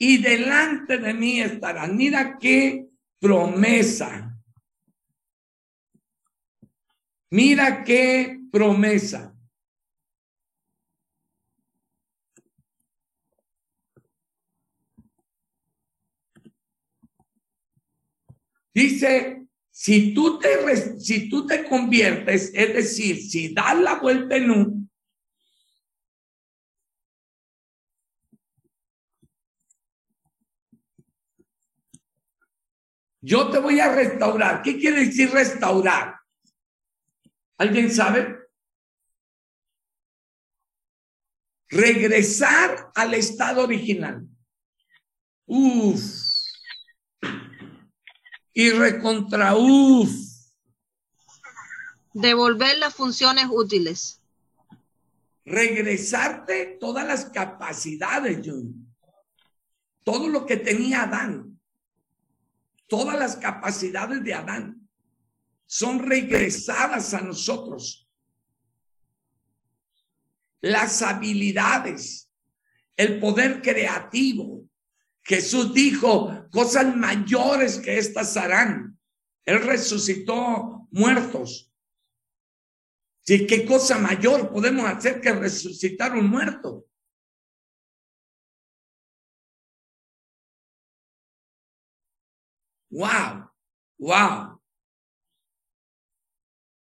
y 0.00 0.18
delante 0.18 0.98
de 0.98 1.14
mí 1.14 1.40
estarán. 1.40 1.96
Mira 1.96 2.38
qué 2.38 2.88
promesa. 3.20 4.36
Mira 7.30 7.84
qué 7.84 8.40
promesa. 8.50 9.37
Dice, 18.78 19.44
si 19.72 20.14
tú 20.14 20.38
te, 20.38 21.00
si 21.00 21.28
tú 21.28 21.44
te 21.44 21.64
conviertes, 21.64 22.52
es 22.54 22.74
decir, 22.74 23.20
si 23.20 23.52
das 23.52 23.76
la 23.76 23.96
vuelta 23.96 24.36
en 24.36 24.50
un, 24.52 24.90
yo 33.20 33.50
te 33.50 33.58
voy 33.58 33.80
a 33.80 33.92
restaurar. 33.92 34.62
¿Qué 34.62 34.78
quiere 34.78 35.06
decir 35.06 35.28
restaurar? 35.32 36.14
¿Alguien 37.56 37.90
sabe? 37.90 38.38
Regresar 41.68 42.92
al 42.94 43.14
estado 43.14 43.64
original. 43.64 44.24
Uf. 45.46 46.37
Y 48.58 48.70
recontra 48.72 49.54
uf. 49.54 50.10
Devolver 52.12 52.76
las 52.78 52.92
funciones 52.92 53.46
útiles. 53.48 54.20
Regresarte 55.44 56.76
todas 56.80 57.06
las 57.06 57.26
capacidades, 57.26 58.40
John. 58.44 58.92
Todo 60.02 60.26
lo 60.26 60.44
que 60.44 60.56
tenía 60.56 61.04
Adán. 61.04 61.60
Todas 62.88 63.16
las 63.16 63.36
capacidades 63.36 64.24
de 64.24 64.34
Adán 64.34 64.88
son 65.64 66.00
regresadas 66.00 67.14
a 67.14 67.20
nosotros. 67.20 68.08
Las 70.60 71.00
habilidades, 71.02 72.28
el 72.96 73.20
poder 73.20 73.62
creativo. 73.62 74.67
Jesús 75.28 75.74
dijo, 75.74 76.48
cosas 76.50 76.96
mayores 76.96 77.78
que 77.78 77.98
estas 77.98 78.34
harán. 78.38 78.98
Él 79.44 79.60
resucitó 79.62 80.88
muertos. 80.90 81.70
¿Sí? 83.26 83.46
¿Qué 83.46 83.66
cosa 83.66 83.98
mayor 83.98 84.50
podemos 84.50 84.86
hacer 84.86 85.20
que 85.20 85.34
resucitar 85.34 86.16
un 86.16 86.30
muerto? 86.30 86.86
Wow, 92.90 93.50
wow. 93.98 94.62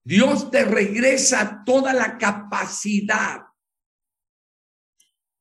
Dios 0.03 0.51
te 0.51 0.65
regresa 0.65 1.63
toda 1.67 1.93
la 1.93 2.17
capacidad 2.17 3.43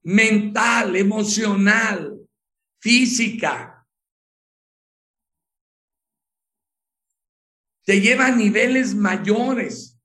mental, 0.04 0.98
emocional, 0.98 2.09
física. 2.80 3.88
Te 7.86 8.00
lleva 8.00 8.28
a 8.28 8.36
niveles 8.36 8.94
mayores 8.94 10.00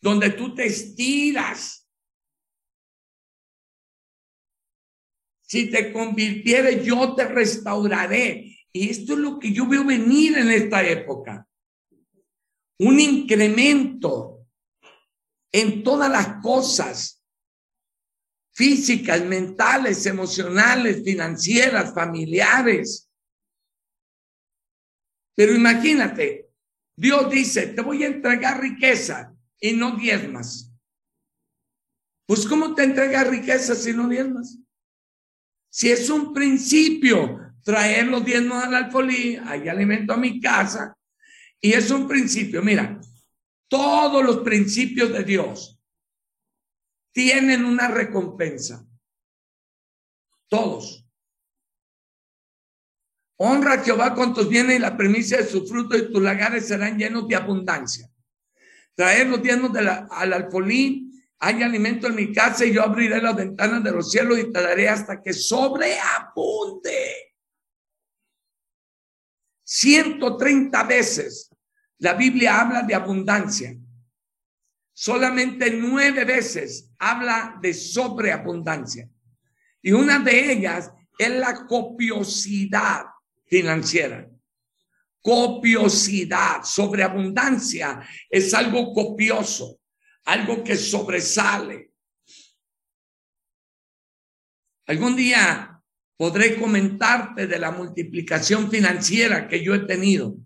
donde 0.00 0.30
tú 0.30 0.54
te 0.54 0.66
estiras. 0.66 1.88
Si 5.42 5.70
te 5.70 5.92
convirtieres, 5.92 6.84
yo 6.84 7.14
te 7.14 7.26
restauraré. 7.26 8.58
Y 8.72 8.90
esto 8.90 9.12
es 9.12 9.18
lo 9.18 9.38
que 9.38 9.52
yo 9.52 9.66
veo 9.66 9.84
venir 9.84 10.38
en 10.38 10.50
esta 10.50 10.82
época 10.86 11.46
un 12.82 12.98
incremento 12.98 14.48
en 15.52 15.84
todas 15.84 16.10
las 16.10 16.42
cosas 16.42 17.21
físicas, 18.52 19.24
mentales, 19.24 20.04
emocionales, 20.06 21.02
financieras, 21.04 21.94
familiares. 21.94 23.10
Pero 25.34 25.54
imagínate, 25.54 26.50
Dios 26.96 27.30
dice, 27.30 27.68
te 27.68 27.80
voy 27.80 28.04
a 28.04 28.08
entregar 28.08 28.60
riqueza 28.60 29.34
y 29.58 29.72
no 29.72 29.96
diezmas. 29.96 30.70
Pues 32.26 32.46
¿cómo 32.46 32.74
te 32.74 32.84
entrega 32.84 33.24
riqueza 33.24 33.74
si 33.74 33.92
no 33.92 34.08
diezmas? 34.08 34.58
Si 35.70 35.90
es 35.90 36.10
un 36.10 36.32
principio 36.34 37.38
traer 37.64 38.06
los 38.06 38.24
diezmos 38.24 38.62
al 38.62 38.74
alfolí, 38.74 39.38
hay 39.44 39.68
alimento 39.68 40.12
a 40.12 40.18
mi 40.18 40.40
casa, 40.40 40.96
y 41.60 41.72
es 41.72 41.90
un 41.90 42.08
principio, 42.08 42.60
mira, 42.62 43.00
todos 43.68 44.24
los 44.24 44.38
principios 44.38 45.12
de 45.12 45.24
Dios 45.24 45.80
tienen 47.12 47.64
una 47.64 47.88
recompensa. 47.88 48.86
Todos. 50.48 51.06
Honra 53.36 53.74
a 53.74 53.78
Jehová 53.78 54.14
con 54.14 54.34
tus 54.34 54.48
bienes 54.48 54.76
y 54.76 54.78
la 54.78 54.96
premisa 54.96 55.36
de 55.36 55.46
su 55.46 55.66
fruto 55.66 55.96
y 55.96 56.12
tus 56.12 56.22
lagares 56.22 56.68
serán 56.68 56.98
llenos 56.98 57.28
de 57.28 57.36
abundancia. 57.36 58.08
Traer 58.94 59.28
los 59.28 59.42
diezmos 59.42 59.76
al 59.76 60.32
alfolín, 60.32 61.10
hay 61.38 61.62
alimento 61.62 62.06
en 62.06 62.14
mi 62.14 62.32
casa 62.32 62.64
y 62.64 62.72
yo 62.72 62.82
abriré 62.82 63.20
las 63.20 63.34
ventanas 63.34 63.82
de 63.82 63.90
los 63.90 64.10
cielos 64.10 64.38
y 64.38 64.52
te 64.52 64.88
hasta 64.88 65.20
que 65.20 65.32
sobreabunde. 65.32 67.34
130 69.64 70.84
veces 70.84 71.50
la 71.98 72.14
Biblia 72.14 72.60
habla 72.60 72.82
de 72.82 72.94
abundancia. 72.94 73.74
Solamente 74.92 75.70
nueve 75.70 76.24
veces 76.24 76.90
habla 76.98 77.58
de 77.60 77.72
sobreabundancia. 77.72 79.08
Y 79.80 79.92
una 79.92 80.18
de 80.18 80.52
ellas 80.52 80.92
es 81.18 81.30
la 81.30 81.66
copiosidad 81.66 83.06
financiera. 83.46 84.28
Copiosidad, 85.20 86.62
sobreabundancia 86.64 88.06
es 88.28 88.52
algo 88.54 88.92
copioso, 88.92 89.80
algo 90.24 90.62
que 90.62 90.76
sobresale. 90.76 91.92
Algún 94.86 95.16
día 95.16 95.80
podré 96.16 96.60
comentarte 96.60 97.46
de 97.46 97.58
la 97.58 97.70
multiplicación 97.70 98.70
financiera 98.70 99.48
que 99.48 99.64
yo 99.64 99.74
he 99.74 99.86
tenido 99.86 100.36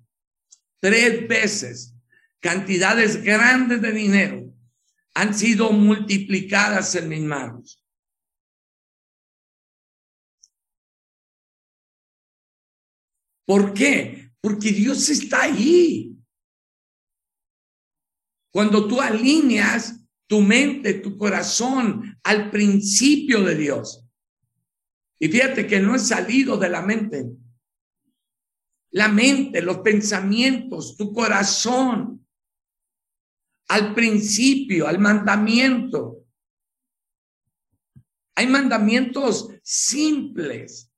tres 0.79 1.27
veces 1.27 1.96
cantidades 2.41 3.23
grandes 3.23 3.81
de 3.83 3.93
dinero 3.93 4.55
han 5.15 5.35
sido 5.35 5.73
multiplicadas 5.73 6.95
en 6.95 7.09
mis 7.09 7.23
manos. 7.23 7.83
¿Por 13.47 13.73
qué? 13.73 14.33
Porque 14.41 14.73
Dios 14.73 15.09
está 15.09 15.43
ahí. 15.43 16.17
Cuando 18.53 18.87
tú 18.89 19.01
alineas 19.01 20.01
tu 20.27 20.41
mente, 20.41 20.95
tu 20.95 21.17
corazón 21.17 22.19
al 22.25 22.51
principio 22.51 23.43
de 23.43 23.55
Dios. 23.55 24.05
Y 25.19 25.29
fíjate 25.29 25.67
que 25.67 25.81
no 25.81 25.95
he 25.95 25.99
salido 25.99 26.57
de 26.57 26.69
la 26.69 26.83
mente 26.83 27.27
la 28.97 29.09
mente, 29.09 29.61
los 29.61 29.79
pensamientos, 29.81 30.97
tu 30.97 31.13
corazón, 31.13 32.26
al 33.69 33.95
principio, 33.95 34.87
al 34.87 34.99
mandamiento. 34.99 36.25
Hay 38.35 38.47
mandamientos 38.47 39.49
simples. 39.63 40.91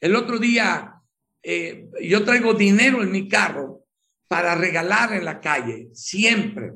El 0.00 0.16
otro 0.16 0.38
día 0.38 1.02
eh, 1.42 1.88
yo 2.02 2.24
traigo 2.24 2.54
dinero 2.54 3.02
en 3.02 3.12
mi 3.12 3.28
carro 3.28 3.84
para 4.28 4.54
regalar 4.54 5.12
en 5.12 5.24
la 5.24 5.40
calle, 5.40 5.90
siempre. 5.92 6.72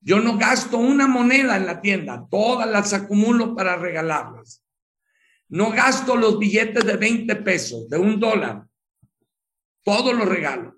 Yo 0.00 0.20
no 0.20 0.38
gasto 0.38 0.78
una 0.78 1.06
moneda 1.06 1.56
en 1.56 1.66
la 1.66 1.80
tienda, 1.80 2.26
todas 2.30 2.68
las 2.68 2.92
acumulo 2.92 3.54
para 3.54 3.76
regalarlas. 3.76 4.64
No 5.48 5.70
gasto 5.70 6.16
los 6.16 6.38
billetes 6.38 6.84
de 6.84 6.96
20 6.96 7.36
pesos, 7.36 7.88
de 7.88 7.98
un 7.98 8.20
dólar. 8.20 8.64
Todos 9.82 10.16
los 10.16 10.28
regalos. 10.28 10.74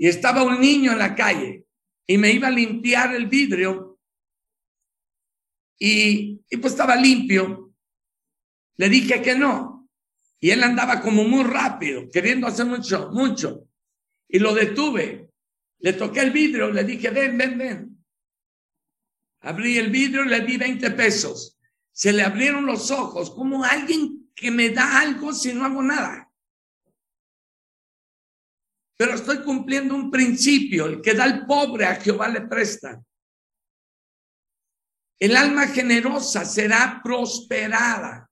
Y 0.00 0.08
estaba 0.08 0.42
un 0.44 0.58
niño 0.58 0.92
en 0.92 0.98
la 0.98 1.14
calle 1.14 1.66
y 2.06 2.16
me 2.16 2.32
iba 2.32 2.48
a 2.48 2.50
limpiar 2.50 3.14
el 3.14 3.26
vidrio 3.26 4.00
y, 5.78 6.36
pues 6.56 6.72
estaba 6.72 6.96
limpio. 6.96 7.74
Le 8.78 8.88
dije 8.88 9.20
que 9.20 9.34
no. 9.34 9.90
Y 10.40 10.52
él 10.52 10.62
andaba 10.62 11.02
como 11.02 11.24
muy 11.24 11.44
rápido, 11.44 12.08
queriendo 12.10 12.46
hacer 12.46 12.64
mucho, 12.64 13.10
mucho. 13.12 13.68
Y 14.26 14.38
lo 14.38 14.54
detuve. 14.54 15.28
Le 15.80 15.92
toqué 15.92 16.20
el 16.20 16.30
vidrio, 16.30 16.70
le 16.70 16.84
dije, 16.84 17.10
ven, 17.10 17.36
ven, 17.36 17.58
ven. 17.58 18.04
Abrí 19.40 19.76
el 19.76 19.90
vidrio 19.90 20.24
le 20.24 20.40
di 20.40 20.56
20 20.56 20.92
pesos. 20.92 21.58
Se 21.92 22.10
le 22.14 22.22
abrieron 22.22 22.64
los 22.64 22.90
ojos 22.90 23.30
como 23.32 23.64
alguien 23.64 24.32
que 24.34 24.50
me 24.50 24.70
da 24.70 25.02
algo 25.02 25.34
si 25.34 25.52
no 25.52 25.66
hago 25.66 25.82
nada. 25.82 26.29
Pero 29.00 29.14
estoy 29.14 29.42
cumpliendo 29.42 29.94
un 29.94 30.10
principio, 30.10 30.84
el 30.84 31.00
que 31.00 31.14
da 31.14 31.24
al 31.24 31.46
pobre 31.46 31.86
a 31.86 31.94
Jehová 31.94 32.28
le 32.28 32.42
presta. 32.42 33.02
El 35.18 35.34
alma 35.34 35.68
generosa 35.68 36.44
será 36.44 37.00
prosperada. 37.02 38.30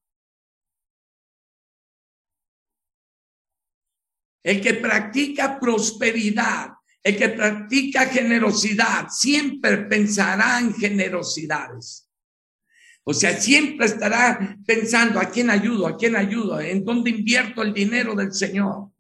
El 4.45 4.61
que 4.61 4.75
practica 4.75 5.59
prosperidad, 5.59 6.73
el 7.03 7.17
que 7.17 7.31
practica 7.31 8.05
generosidad, 8.05 9.09
siempre 9.09 9.87
pensará 9.87 10.61
en 10.61 10.75
generosidades. 10.75 12.11
O 13.05 13.15
sea, 13.15 13.41
siempre 13.41 13.87
estará 13.87 14.59
pensando 14.67 15.19
a 15.19 15.31
quién 15.31 15.49
ayudo, 15.49 15.87
a 15.87 15.97
quién 15.97 16.15
ayudo, 16.15 16.61
en 16.61 16.85
dónde 16.85 17.09
invierto 17.09 17.63
el 17.63 17.73
dinero 17.73 18.15
del 18.15 18.35
Señor. 18.35 18.91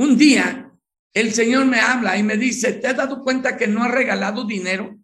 Un 0.00 0.16
día 0.16 0.74
el 1.12 1.34
Señor 1.34 1.66
me 1.66 1.78
habla 1.78 2.16
y 2.16 2.22
me 2.22 2.38
dice, 2.38 2.72
¿te 2.72 2.86
has 2.86 2.96
dado 2.96 3.22
cuenta 3.22 3.58
que 3.58 3.66
no 3.66 3.84
has 3.84 3.90
regalado 3.90 4.46
dinero? 4.46 4.98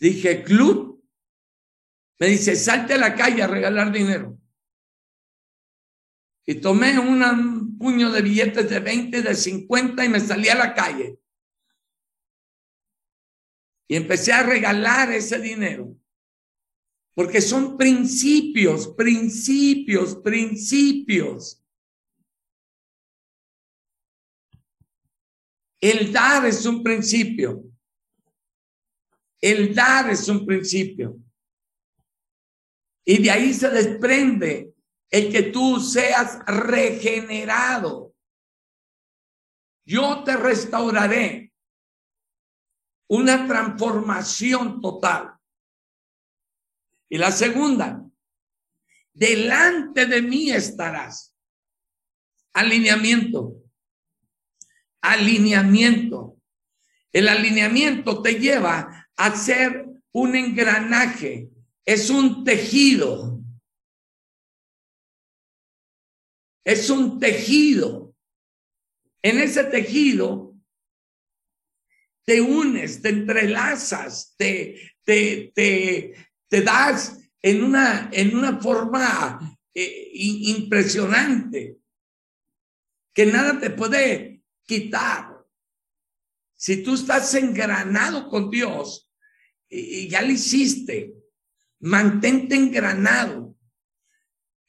Dije, 0.00 0.42
club. 0.42 1.04
Me 2.18 2.28
dice, 2.28 2.56
salte 2.56 2.94
a 2.94 2.96
la 2.96 3.14
calle 3.14 3.42
a 3.42 3.46
regalar 3.46 3.92
dinero. 3.92 4.38
Y 6.46 6.54
tomé 6.54 6.98
un 6.98 7.76
puño 7.76 8.10
de 8.10 8.22
billetes 8.22 8.70
de 8.70 8.80
20, 8.80 9.20
de 9.20 9.34
50 9.34 10.02
y 10.02 10.08
me 10.08 10.20
salí 10.20 10.48
a 10.48 10.54
la 10.54 10.72
calle. 10.72 11.18
Y 13.86 13.96
empecé 13.96 14.32
a 14.32 14.44
regalar 14.44 15.12
ese 15.12 15.38
dinero. 15.38 15.94
Porque 17.12 17.42
son 17.42 17.76
principios, 17.76 18.88
principios, 18.96 20.16
principios. 20.16 21.61
El 25.82 26.12
dar 26.12 26.46
es 26.46 26.64
un 26.64 26.80
principio. 26.80 27.64
El 29.40 29.74
dar 29.74 30.08
es 30.10 30.28
un 30.28 30.46
principio. 30.46 31.18
Y 33.04 33.20
de 33.20 33.28
ahí 33.32 33.52
se 33.52 33.68
desprende 33.68 34.72
el 35.10 35.32
que 35.32 35.42
tú 35.42 35.80
seas 35.80 36.38
regenerado. 36.46 38.14
Yo 39.84 40.22
te 40.22 40.36
restauraré. 40.36 41.52
Una 43.08 43.48
transformación 43.48 44.80
total. 44.80 45.34
Y 47.08 47.18
la 47.18 47.32
segunda, 47.32 48.08
delante 49.12 50.06
de 50.06 50.22
mí 50.22 50.52
estarás. 50.52 51.34
Alineamiento 52.52 53.61
alineamiento. 55.02 56.38
El 57.12 57.28
alineamiento 57.28 58.22
te 58.22 58.40
lleva 58.40 59.08
a 59.16 59.36
ser 59.36 59.86
un 60.12 60.34
engranaje, 60.34 61.50
es 61.84 62.08
un 62.08 62.44
tejido. 62.44 63.40
Es 66.64 66.88
un 66.88 67.18
tejido. 67.18 68.14
En 69.20 69.38
ese 69.38 69.64
tejido 69.64 70.56
te 72.24 72.40
unes, 72.40 73.02
te 73.02 73.08
entrelazas, 73.08 74.34
te, 74.36 74.94
te, 75.04 75.52
te, 75.54 76.62
das 76.62 77.18
en 77.42 77.64
una, 77.64 78.08
en 78.12 78.36
una 78.36 78.60
forma 78.60 79.58
eh, 79.74 80.10
impresionante 80.12 81.78
que 83.12 83.26
nada 83.26 83.58
te 83.58 83.70
puede 83.70 84.31
quitar. 84.64 85.44
Si 86.54 86.82
tú 86.82 86.94
estás 86.94 87.34
engranado 87.34 88.28
con 88.28 88.50
Dios 88.50 89.10
y 89.68 90.08
ya 90.08 90.22
lo 90.22 90.30
hiciste, 90.30 91.14
mantente 91.80 92.54
engranado. 92.54 93.56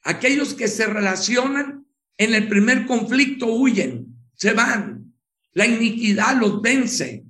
Aquellos 0.02 0.54
que 0.54 0.68
se 0.68 0.86
relacionan 0.86 1.86
en 2.16 2.34
el 2.34 2.48
primer 2.48 2.86
conflicto 2.86 3.46
huyen, 3.46 4.06
se 4.34 4.52
van. 4.52 5.14
La 5.52 5.66
iniquidad 5.66 6.36
los 6.36 6.60
vence. 6.60 7.24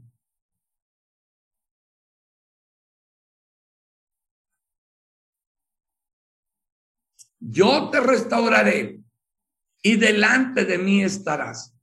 Yo 7.39 7.91
te 7.91 8.01
restauraré 8.01 9.01
y 9.83 9.97
delante 9.97 10.65
de 10.65 10.79
mí 10.79 11.05
estarás. 11.05 11.74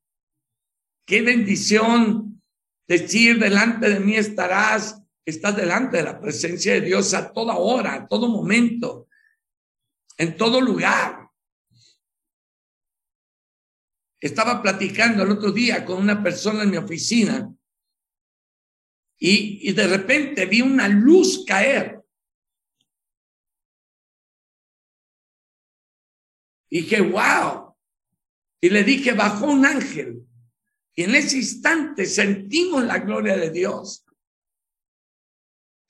Qué 1.06 1.22
bendición 1.22 2.42
decir 2.88 3.40
delante 3.40 3.90
de 3.90 4.00
mí 4.00 4.16
estarás, 4.16 5.02
estás 5.26 5.56
delante 5.56 5.98
de 5.98 6.04
la 6.04 6.20
presencia 6.20 6.74
de 6.74 6.82
Dios 6.82 7.14
a 7.14 7.32
toda 7.32 7.58
hora, 7.58 7.94
a 7.94 8.08
todo 8.08 8.28
momento, 8.28 9.08
en 10.18 10.36
todo 10.38 10.60
lugar. 10.62 11.30
Estaba 14.20 14.62
platicando 14.62 15.24
el 15.24 15.32
otro 15.32 15.52
día 15.52 15.84
con 15.84 16.00
una 16.00 16.22
persona 16.22 16.64
en 16.64 16.70
mi 16.70 16.78
oficina 16.78 17.52
y, 19.18 19.70
y 19.70 19.74
de 19.74 19.88
repente 19.88 20.46
vi 20.46 20.62
una 20.62 20.88
luz 20.88 21.44
caer. 21.46 22.02
Y 26.70 26.82
dije, 26.82 27.02
wow. 27.02 27.76
Y 28.62 28.70
le 28.70 28.84
dije, 28.84 29.14
bajó 29.14 29.48
un 29.48 29.66
ángel. 29.66 30.26
Y 30.96 31.04
en 31.04 31.16
ese 31.16 31.38
instante 31.38 32.06
sentimos 32.06 32.84
la 32.84 33.00
gloria 33.00 33.38
de 33.38 33.50
Dios. 33.50 34.06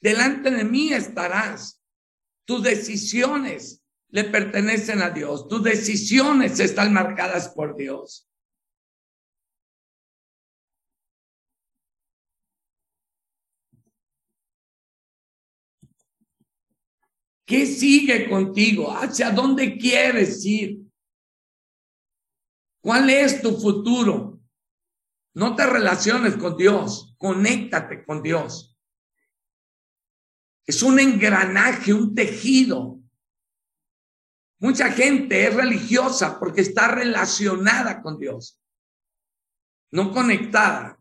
Delante 0.01 0.51
de 0.51 0.63
mí 0.63 0.93
estarás. 0.93 1.81
Tus 2.45 2.63
decisiones 2.63 3.83
le 4.09 4.25
pertenecen 4.25 5.01
a 5.01 5.09
Dios. 5.09 5.47
Tus 5.47 5.63
decisiones 5.63 6.59
están 6.59 6.91
marcadas 6.91 7.49
por 7.49 7.75
Dios. 7.75 8.27
¿Qué 17.45 17.65
sigue 17.65 18.29
contigo? 18.29 18.91
¿Hacia 18.91 19.29
dónde 19.29 19.77
quieres 19.77 20.45
ir? 20.45 20.79
¿Cuál 22.81 23.09
es 23.09 23.41
tu 23.41 23.59
futuro? 23.59 24.40
No 25.33 25.55
te 25.55 25.65
relaciones 25.65 26.35
con 26.35 26.57
Dios, 26.57 27.15
conéctate 27.17 28.03
con 28.03 28.21
Dios. 28.21 28.77
Es 30.65 30.83
un 30.83 30.99
engranaje, 30.99 31.93
un 31.93 32.13
tejido. 32.13 32.99
Mucha 34.59 34.91
gente 34.91 35.47
es 35.47 35.55
religiosa 35.55 36.37
porque 36.39 36.61
está 36.61 36.89
relacionada 36.89 38.01
con 38.01 38.19
Dios, 38.19 38.61
no 39.91 40.11
conectada. 40.11 40.99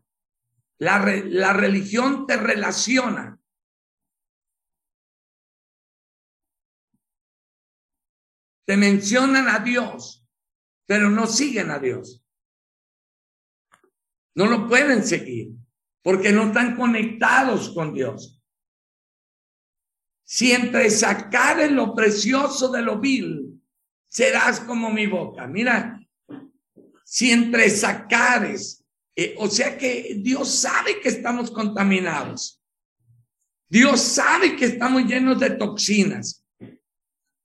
La, 0.79 0.99
la 1.25 1.53
religión 1.53 2.25
te 2.25 2.37
relaciona. 2.37 3.37
Te 8.65 8.77
mencionan 8.77 9.47
a 9.47 9.59
Dios, 9.59 10.25
pero 10.87 11.09
no 11.11 11.27
siguen 11.27 11.69
a 11.69 11.77
Dios. 11.77 12.20
No 14.35 14.47
lo 14.47 14.67
pueden 14.67 15.03
seguir 15.03 15.51
porque 16.03 16.31
no 16.31 16.47
están 16.47 16.75
conectados 16.75 17.69
con 17.69 17.93
Dios. 17.93 18.41
Si 20.23 20.51
entre 20.51 20.89
sacares 20.89 21.71
lo 21.71 21.93
precioso 21.93 22.71
de 22.71 22.81
lo 22.81 22.99
vil, 22.99 23.61
serás 24.07 24.61
como 24.61 24.89
mi 24.89 25.07
boca. 25.07 25.47
Mira, 25.47 25.99
si 27.03 27.31
entre 27.31 27.69
sacares, 27.69 28.83
eh, 29.15 29.35
o 29.37 29.49
sea 29.49 29.77
que 29.77 30.17
Dios 30.19 30.49
sabe 30.49 30.99
que 31.01 31.09
estamos 31.09 31.51
contaminados. 31.51 32.61
Dios 33.69 34.01
sabe 34.01 34.55
que 34.57 34.65
estamos 34.65 35.03
llenos 35.03 35.39
de 35.39 35.51
toxinas. 35.51 36.45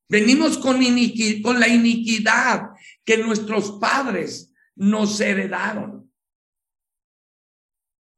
Venimos 0.09 0.59
con, 0.59 0.81
con 1.43 1.61
la 1.61 1.69
iniquidad 1.69 2.71
que 3.05 3.19
nuestros 3.19 3.79
padres 3.81 4.53
nos 4.75 5.21
heredaron. 5.21 5.96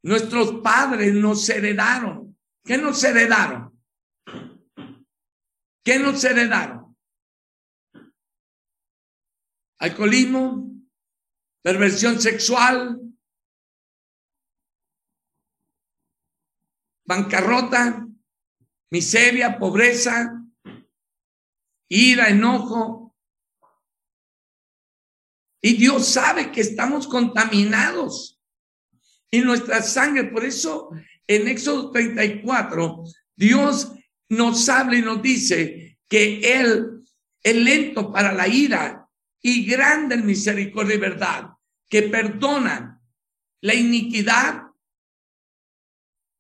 Nuestros 0.03 0.61
padres 0.63 1.15
nos 1.15 1.49
heredaron. 1.49 2.37
¿Qué 2.65 2.79
nos 2.79 3.03
heredaron? 3.03 3.79
¿Qué 5.85 5.99
nos 5.99 6.23
heredaron? 6.23 6.97
Alcoholismo, 9.79 10.71
perversión 11.63 12.21
sexual, 12.21 13.01
bancarrota, 17.05 18.07
miseria, 18.91 19.59
pobreza, 19.59 20.45
ira, 21.89 22.29
enojo. 22.29 23.17
Y 25.61 25.77
Dios 25.77 26.07
sabe 26.07 26.53
que 26.53 26.61
estamos 26.61 27.09
contaminados 27.09 28.38
y 29.31 29.41
nuestra 29.41 29.83
sangre. 29.83 30.25
Por 30.25 30.45
eso 30.45 30.91
en 31.27 31.49
Éxodo 31.49 31.91
34, 31.93 33.05
Dios 33.37 33.93
nos 34.29 34.69
habla 34.69 34.97
y 34.97 35.03
nos 35.03 35.23
dice 35.23 35.99
que 36.09 36.41
Él 36.61 37.03
es 37.43 37.57
lento 37.57 38.13
para 38.13 38.33
la 38.33 38.49
ira 38.49 39.09
y 39.41 39.65
grande 39.67 40.17
en 40.17 40.27
misericordia 40.27 40.97
y 40.97 40.99
verdad, 40.99 41.51
que 41.89 42.03
perdona 42.03 43.01
la 43.61 43.75
iniquidad, 43.75 44.65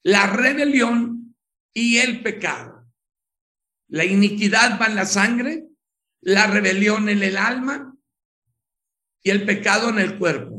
la 0.02 0.26
rebelión 0.26 1.36
y 1.72 1.98
el 1.98 2.22
pecado. 2.22 2.86
La 3.88 4.04
iniquidad 4.04 4.78
va 4.80 4.86
en 4.86 4.94
la 4.96 5.06
sangre, 5.06 5.66
la 6.20 6.46
rebelión 6.46 7.08
en 7.08 7.22
el 7.22 7.36
alma 7.36 7.96
y 9.22 9.30
el 9.30 9.44
pecado 9.44 9.90
en 9.90 9.98
el 9.98 10.18
cuerpo. 10.18 10.57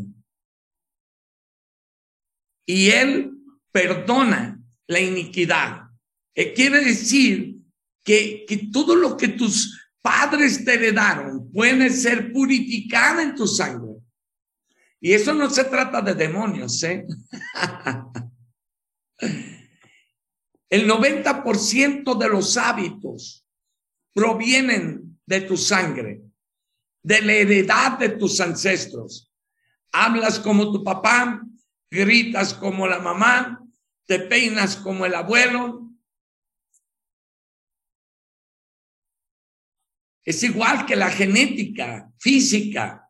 Y 2.70 2.92
Él 2.92 3.32
perdona 3.72 4.62
la 4.86 5.00
iniquidad. 5.00 5.90
Eh, 6.36 6.54
quiere 6.54 6.86
decir 6.86 7.56
que, 8.04 8.46
que 8.48 8.70
todo 8.72 8.96
lo 8.96 9.18
que 9.18 9.30
tus 9.30 9.92
padres 10.04 10.64
te 10.64 10.76
heredaron 10.76 11.52
puede 11.52 11.90
ser 11.90 12.32
purificada 12.32 13.24
en 13.24 13.34
tu 13.34 13.48
sangre. 13.48 13.96
Y 15.02 15.14
eso 15.14 15.34
no 15.34 15.50
se 15.50 15.64
trata 15.64 16.00
de 16.04 16.14
demonios, 16.14 16.84
¿eh? 16.84 17.08
El 20.70 20.88
90% 20.88 22.18
de 22.20 22.30
los 22.30 22.56
hábitos 22.56 23.48
provienen 24.14 25.20
de 25.26 25.42
tu 25.42 25.58
sangre, 25.58 26.22
de 27.02 27.22
la 27.24 27.34
heredad 27.34 27.98
de 27.98 28.10
tus 28.10 28.40
ancestros. 28.40 29.34
Hablas 29.92 30.38
como 30.38 30.72
tu 30.72 30.84
papá, 30.84 31.42
gritas 31.90 32.54
como 32.54 32.88
la 32.88 33.00
mamá, 33.00 33.66
te 34.06 34.20
peinas 34.20 34.76
como 34.78 35.06
el 35.06 35.16
abuelo. 35.16 35.90
Es 40.24 40.44
igual 40.44 40.86
que 40.86 40.96
la 40.96 41.10
genética 41.10 42.12
física. 42.20 43.10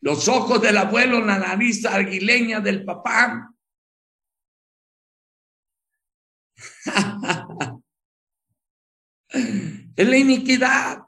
Los 0.00 0.28
ojos 0.28 0.60
del 0.60 0.76
abuelo, 0.76 1.20
la 1.20 1.38
nariz 1.38 1.84
arguileña 1.84 2.60
del 2.60 2.84
papá. 2.84 3.52
es 9.28 10.08
la 10.08 10.16
iniquidad. 10.16 11.02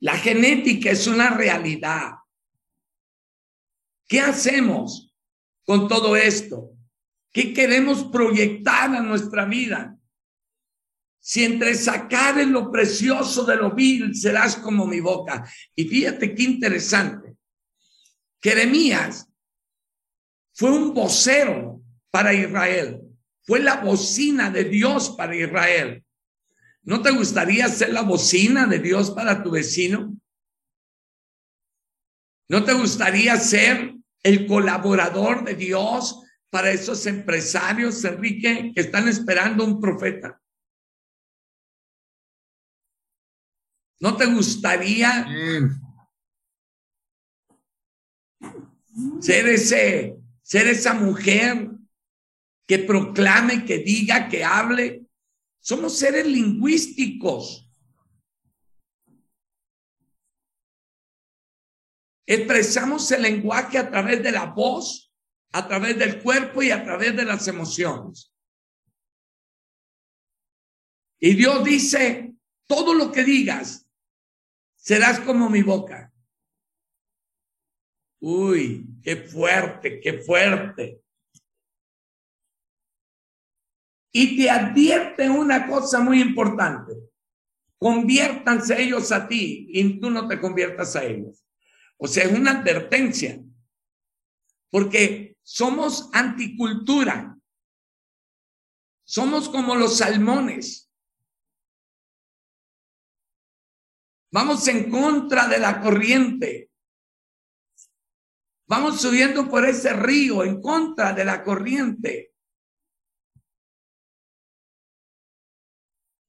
La 0.00 0.16
genética 0.16 0.90
es 0.90 1.06
una 1.06 1.30
realidad. 1.30 2.21
¿Qué 4.12 4.20
hacemos 4.20 5.10
con 5.64 5.88
todo 5.88 6.16
esto? 6.16 6.76
¿Qué 7.32 7.54
queremos 7.54 8.04
proyectar 8.04 8.94
a 8.94 9.00
nuestra 9.00 9.46
vida? 9.46 9.96
Si 11.18 11.42
entre 11.44 11.74
sacar 11.74 12.38
en 12.38 12.52
lo 12.52 12.70
precioso 12.70 13.42
de 13.46 13.56
lo 13.56 13.74
vil 13.74 14.14
serás 14.14 14.56
como 14.56 14.86
mi 14.86 15.00
boca. 15.00 15.50
Y 15.74 15.84
fíjate 15.88 16.34
qué 16.34 16.42
interesante. 16.42 17.38
Jeremías 18.42 19.26
fue 20.52 20.72
un 20.72 20.92
vocero 20.92 21.82
para 22.10 22.34
Israel. 22.34 23.00
Fue 23.46 23.60
la 23.60 23.76
bocina 23.76 24.50
de 24.50 24.64
Dios 24.64 25.14
para 25.16 25.34
Israel. 25.34 26.04
¿No 26.82 27.00
te 27.00 27.12
gustaría 27.12 27.66
ser 27.66 27.94
la 27.94 28.02
bocina 28.02 28.66
de 28.66 28.78
Dios 28.78 29.10
para 29.12 29.42
tu 29.42 29.52
vecino? 29.52 30.14
¿No 32.50 32.62
te 32.62 32.74
gustaría 32.74 33.38
ser 33.38 33.91
el 34.22 34.46
colaborador 34.46 35.44
de 35.44 35.54
Dios 35.54 36.22
para 36.50 36.70
esos 36.70 37.06
empresarios, 37.06 38.04
Enrique, 38.04 38.72
que 38.74 38.80
están 38.80 39.08
esperando 39.08 39.64
un 39.64 39.80
profeta? 39.80 40.40
¿No 44.00 44.16
te 44.16 44.26
gustaría 44.26 45.26
ser 49.20 49.46
ese, 49.46 50.16
ser 50.42 50.66
esa 50.66 50.92
mujer 50.92 51.70
que 52.66 52.80
proclame, 52.80 53.64
que 53.64 53.78
diga, 53.78 54.28
que 54.28 54.44
hable? 54.44 55.06
Somos 55.60 55.98
seres 55.98 56.26
lingüísticos. 56.26 57.71
Expresamos 62.26 63.10
el 63.10 63.22
lenguaje 63.22 63.78
a 63.78 63.90
través 63.90 64.22
de 64.22 64.32
la 64.32 64.46
voz, 64.46 65.12
a 65.52 65.66
través 65.66 65.98
del 65.98 66.22
cuerpo 66.22 66.62
y 66.62 66.70
a 66.70 66.82
través 66.82 67.16
de 67.16 67.24
las 67.24 67.46
emociones. 67.48 68.32
Y 71.20 71.34
Dios 71.34 71.62
dice, 71.64 72.34
todo 72.66 72.94
lo 72.94 73.12
que 73.12 73.22
digas, 73.22 73.88
serás 74.76 75.20
como 75.20 75.48
mi 75.48 75.62
boca. 75.62 76.12
Uy, 78.20 78.86
qué 79.02 79.16
fuerte, 79.16 80.00
qué 80.00 80.18
fuerte. 80.20 81.02
Y 84.12 84.36
te 84.36 84.50
advierte 84.50 85.28
una 85.28 85.66
cosa 85.66 86.00
muy 86.00 86.20
importante. 86.20 86.92
Conviértanse 87.78 88.80
ellos 88.80 89.10
a 89.10 89.26
ti 89.26 89.66
y 89.70 89.98
tú 89.98 90.10
no 90.10 90.28
te 90.28 90.40
conviertas 90.40 90.94
a 90.94 91.04
ellos. 91.04 91.41
O 92.04 92.08
sea, 92.08 92.24
es 92.24 92.32
una 92.32 92.58
advertencia, 92.58 93.40
porque 94.70 95.36
somos 95.40 96.10
anticultura. 96.12 97.38
Somos 99.04 99.48
como 99.48 99.76
los 99.76 99.98
salmones. 99.98 100.90
Vamos 104.32 104.66
en 104.66 104.90
contra 104.90 105.46
de 105.46 105.60
la 105.60 105.80
corriente. 105.80 106.72
Vamos 108.66 109.00
subiendo 109.00 109.48
por 109.48 109.64
ese 109.64 109.92
río 109.92 110.42
en 110.42 110.60
contra 110.60 111.12
de 111.12 111.24
la 111.24 111.44
corriente. 111.44 112.34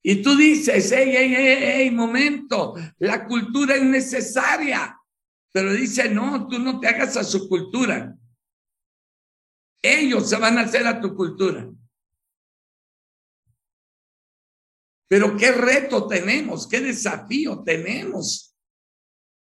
Y 0.04 0.22
tú 0.22 0.36
dices, 0.36 0.92
hey, 0.92 1.10
hey, 1.16 1.34
hey, 1.36 1.58
hey, 1.60 1.90
momento, 1.90 2.74
la 2.98 3.26
cultura 3.26 3.74
es 3.74 3.82
necesaria. 3.82 5.00
Pero 5.54 5.72
dice, 5.72 6.10
no, 6.10 6.48
tú 6.48 6.58
no 6.58 6.80
te 6.80 6.88
hagas 6.88 7.16
a 7.16 7.22
su 7.22 7.48
cultura. 7.48 8.18
Ellos 9.80 10.28
se 10.28 10.36
van 10.36 10.58
a 10.58 10.62
hacer 10.62 10.84
a 10.84 11.00
tu 11.00 11.14
cultura. 11.14 11.70
Pero 15.06 15.36
qué 15.36 15.52
reto 15.52 16.08
tenemos, 16.08 16.66
qué 16.66 16.80
desafío 16.80 17.62
tenemos. 17.62 18.56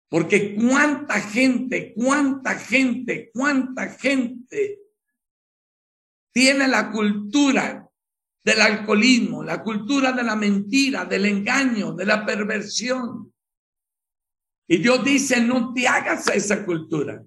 Porque 0.09 0.55
cuánta 0.55 1.21
gente, 1.21 1.92
cuánta 1.97 2.55
gente, 2.55 3.33
cuánta 3.35 3.88
gente 3.88 4.79
tiene 6.33 6.69
la 6.69 6.92
cultura 6.92 7.90
del 8.44 8.61
alcoholismo, 8.61 9.42
la 9.42 9.61
cultura 9.61 10.13
de 10.13 10.23
la 10.23 10.37
mentira, 10.37 11.04
del 11.04 11.27
engaño, 11.27 11.94
de 11.94 12.07
la 12.07 12.25
perversión. 12.25 13.35
Y 14.69 14.79
Dios 14.79 15.04
dice, 15.04 15.40
no 15.40 15.73
te 15.73 15.87
hagas 15.87 16.29
esa 16.29 16.64
cultura. 16.64 17.25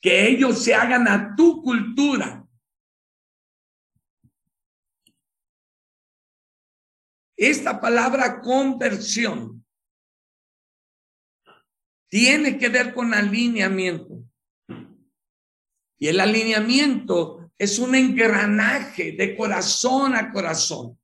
Que 0.00 0.28
ellos 0.28 0.62
se 0.62 0.74
hagan 0.74 1.08
a 1.08 1.34
tu 1.34 1.62
cultura. 1.62 2.46
Esta 7.36 7.80
palabra 7.80 8.40
conversión 8.40 9.64
tiene 12.08 12.58
que 12.58 12.68
ver 12.68 12.94
con 12.94 13.14
alineamiento. 13.14 14.24
Y 15.98 16.08
el 16.08 16.20
alineamiento 16.20 17.52
es 17.58 17.78
un 17.78 17.94
engranaje 17.94 19.12
de 19.12 19.36
corazón 19.36 20.14
a 20.14 20.32
corazón. 20.32 20.97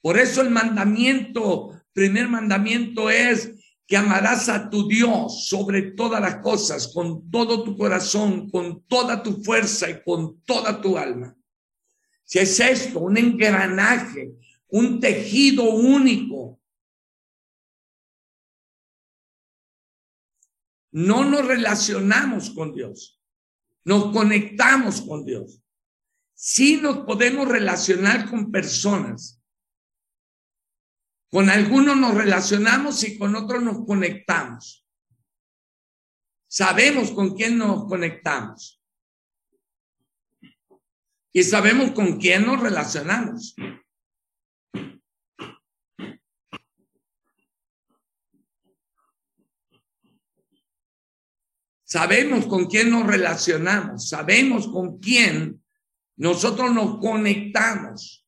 Por 0.00 0.18
eso 0.18 0.42
el 0.42 0.50
mandamiento, 0.50 1.80
primer 1.92 2.28
mandamiento 2.28 3.10
es 3.10 3.52
que 3.86 3.96
amarás 3.96 4.48
a 4.48 4.70
tu 4.70 4.88
Dios 4.88 5.46
sobre 5.48 5.82
todas 5.92 6.20
las 6.20 6.36
cosas, 6.36 6.92
con 6.94 7.30
todo 7.30 7.64
tu 7.64 7.76
corazón, 7.76 8.48
con 8.50 8.82
toda 8.84 9.22
tu 9.22 9.42
fuerza 9.42 9.90
y 9.90 10.02
con 10.02 10.40
toda 10.42 10.80
tu 10.80 10.96
alma. 10.96 11.36
Si 12.24 12.38
es 12.38 12.60
esto, 12.60 13.00
un 13.00 13.16
engranaje, 13.16 14.32
un 14.68 15.00
tejido 15.00 15.64
único. 15.64 16.60
no 20.92 21.24
nos 21.24 21.46
relacionamos 21.46 22.50
con 22.50 22.72
Dios, 22.72 23.20
nos 23.84 24.12
conectamos 24.12 25.00
con 25.02 25.24
Dios. 25.24 25.62
Sí 26.34 26.78
nos 26.78 26.98
podemos 26.98 27.48
relacionar 27.48 28.30
con 28.30 28.50
personas. 28.50 29.39
Con 31.30 31.48
algunos 31.48 31.96
nos 31.96 32.14
relacionamos 32.14 33.04
y 33.04 33.18
con 33.18 33.36
otros 33.36 33.62
nos 33.62 33.86
conectamos. 33.86 34.84
Sabemos 36.48 37.12
con 37.12 37.36
quién 37.36 37.56
nos 37.56 37.86
conectamos. 37.86 38.82
Y 41.32 41.44
sabemos 41.44 41.92
con 41.92 42.18
quién 42.18 42.46
nos 42.46 42.60
relacionamos. 42.60 43.54
Sabemos 51.90 52.46
con 52.46 52.66
quién 52.66 52.88
nos 52.88 53.04
relacionamos, 53.04 54.08
sabemos 54.08 54.68
con 54.68 55.00
quién 55.00 55.60
nosotros 56.14 56.72
nos 56.72 57.00
conectamos. 57.00 58.19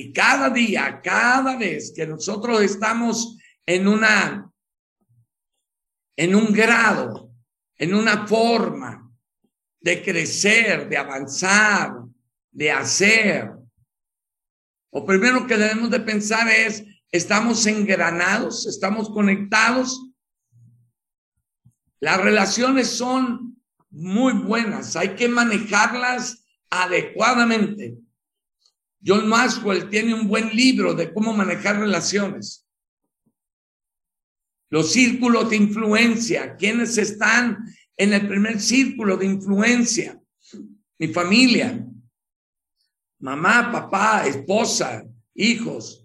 Y 0.00 0.14
cada 0.14 0.48
día, 0.48 0.98
cada 1.04 1.58
vez 1.58 1.92
que 1.94 2.06
nosotros 2.06 2.62
estamos 2.62 3.36
en 3.66 3.86
una, 3.86 4.50
en 6.16 6.34
un 6.34 6.54
grado, 6.54 7.30
en 7.76 7.94
una 7.94 8.26
forma 8.26 9.12
de 9.78 10.02
crecer, 10.02 10.88
de 10.88 10.96
avanzar, 10.96 11.92
de 12.50 12.70
hacer, 12.70 13.52
lo 14.90 15.04
primero 15.04 15.46
que 15.46 15.58
debemos 15.58 15.90
de 15.90 16.00
pensar 16.00 16.48
es 16.48 16.82
estamos 17.12 17.66
engranados, 17.66 18.66
estamos 18.66 19.10
conectados. 19.10 20.00
Las 22.00 22.18
relaciones 22.22 22.88
son 22.88 23.62
muy 23.90 24.32
buenas, 24.32 24.96
hay 24.96 25.10
que 25.10 25.28
manejarlas 25.28 26.42
adecuadamente. 26.70 27.98
John 29.04 29.28
Maxwell 29.28 29.88
tiene 29.88 30.14
un 30.14 30.28
buen 30.28 30.50
libro 30.50 30.94
de 30.94 31.12
cómo 31.12 31.32
manejar 31.32 31.78
relaciones. 31.78 32.66
Los 34.68 34.92
círculos 34.92 35.50
de 35.50 35.56
influencia, 35.56 36.56
quienes 36.56 36.96
están 36.98 37.58
en 37.96 38.12
el 38.12 38.28
primer 38.28 38.60
círculo 38.60 39.16
de 39.16 39.26
influencia, 39.26 40.20
mi 40.98 41.08
familia, 41.08 41.84
mamá, 43.18 43.72
papá, 43.72 44.26
esposa, 44.26 45.04
hijos, 45.34 46.00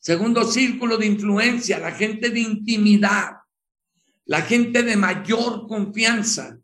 Segundo 0.00 0.50
círculo 0.50 0.96
de 0.96 1.06
influencia, 1.06 1.78
la 1.78 1.92
gente 1.92 2.30
de 2.30 2.40
intimidad, 2.40 3.32
la 4.24 4.40
gente 4.40 4.82
de 4.82 4.96
mayor 4.96 5.68
confianza, 5.68 6.58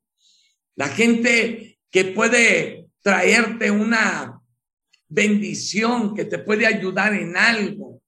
la 0.75 0.89
gente 0.89 1.79
que 1.91 2.07
puede 2.07 2.89
traerte 3.03 3.71
una 3.71 4.36
bendición, 5.09 6.15
que 6.15 6.25
te 6.25 6.39
puede 6.39 6.67
ayudar 6.67 7.15
en 7.15 7.37
algo, 7.37 8.03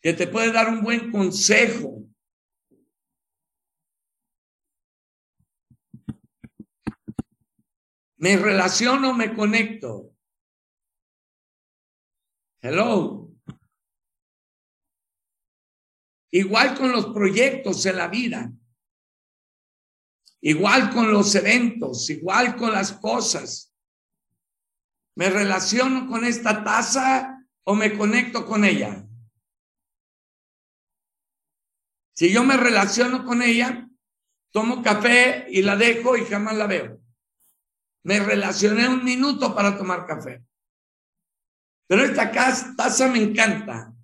que 0.00 0.12
te 0.12 0.26
puede 0.26 0.52
dar 0.52 0.68
un 0.68 0.82
buen 0.82 1.10
consejo. 1.10 2.04
Me 8.16 8.36
relaciono, 8.36 9.14
me 9.14 9.34
conecto. 9.34 10.14
Hello. 12.60 13.32
Igual 16.30 16.78
con 16.78 16.92
los 16.92 17.06
proyectos 17.06 17.84
en 17.86 17.96
la 17.96 18.08
vida. 18.08 18.52
Igual 20.40 20.90
con 20.90 21.12
los 21.12 21.34
eventos, 21.34 22.08
igual 22.10 22.56
con 22.56 22.72
las 22.72 22.92
cosas. 22.92 23.71
¿Me 25.14 25.28
relaciono 25.28 26.08
con 26.08 26.24
esta 26.24 26.64
taza 26.64 27.46
o 27.64 27.74
me 27.74 27.96
conecto 27.96 28.46
con 28.46 28.64
ella? 28.64 29.06
Si 32.14 32.32
yo 32.32 32.44
me 32.44 32.56
relaciono 32.56 33.24
con 33.24 33.42
ella, 33.42 33.88
tomo 34.52 34.82
café 34.82 35.46
y 35.50 35.62
la 35.62 35.76
dejo 35.76 36.16
y 36.16 36.24
jamás 36.24 36.56
la 36.56 36.66
veo. 36.66 37.00
Me 38.04 38.20
relacioné 38.20 38.88
un 38.88 39.04
minuto 39.04 39.54
para 39.54 39.76
tomar 39.76 40.06
café. 40.06 40.44
Pero 41.86 42.04
esta 42.04 42.30
taza 42.76 43.08
me 43.08 43.22
encanta. 43.22 43.94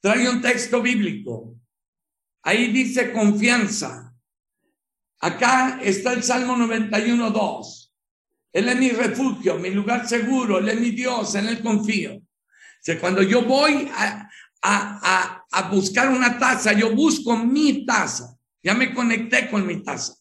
Trae 0.00 0.28
un 0.28 0.40
texto 0.42 0.82
bíblico. 0.82 1.56
Ahí 2.42 2.72
dice 2.72 3.12
confianza. 3.12 4.14
Acá 5.20 5.80
está 5.82 6.12
el 6.12 6.22
Salmo 6.22 6.56
91, 6.56 7.30
2. 7.30 7.83
Él 8.54 8.68
es 8.68 8.76
mi 8.76 8.90
refugio, 8.90 9.58
mi 9.58 9.70
lugar 9.70 10.08
seguro, 10.08 10.58
Él 10.58 10.68
es 10.68 10.80
mi 10.80 10.90
Dios, 10.92 11.34
en 11.34 11.48
Él 11.48 11.60
confío. 11.60 12.14
O 12.16 13.00
cuando 13.00 13.20
yo 13.20 13.42
voy 13.42 13.90
a, 13.92 14.30
a, 14.62 15.44
a 15.50 15.62
buscar 15.70 16.08
una 16.08 16.38
taza, 16.38 16.72
yo 16.72 16.94
busco 16.94 17.36
mi 17.36 17.84
taza. 17.84 18.36
Ya 18.62 18.74
me 18.74 18.94
conecté 18.94 19.50
con 19.50 19.66
mi 19.66 19.82
taza. 19.82 20.14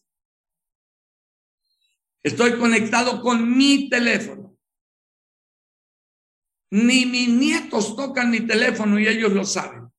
Estoy 2.24 2.58
conectado 2.58 3.22
con 3.22 3.56
mi 3.56 3.88
teléfono. 3.88 4.58
Ni 6.72 7.06
mis 7.06 7.30
nietos 7.30 7.96
tocan 7.96 8.32
mi 8.32 8.48
teléfono 8.48 9.00
y 9.00 9.08
ellos 9.08 9.32
lo 9.32 9.46
saben. 9.46 9.92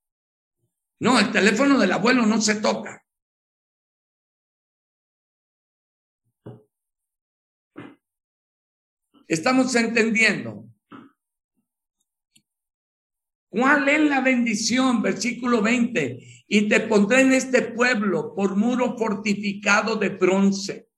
No, 0.98 1.20
el 1.20 1.30
teléfono 1.30 1.78
del 1.78 1.92
abuelo 1.92 2.26
no 2.26 2.40
se 2.40 2.56
toca. 2.56 3.03
Estamos 9.26 9.74
entendiendo. 9.74 10.64
¿Cuál 13.48 13.88
es 13.88 14.00
la 14.00 14.20
bendición? 14.20 15.02
Versículo 15.02 15.62
20. 15.62 16.44
Y 16.48 16.68
te 16.68 16.80
pondré 16.80 17.22
en 17.22 17.32
este 17.32 17.62
pueblo 17.62 18.34
por 18.34 18.56
muro 18.56 18.96
fortificado 18.98 19.96
de 19.96 20.08
bronce. 20.10 20.88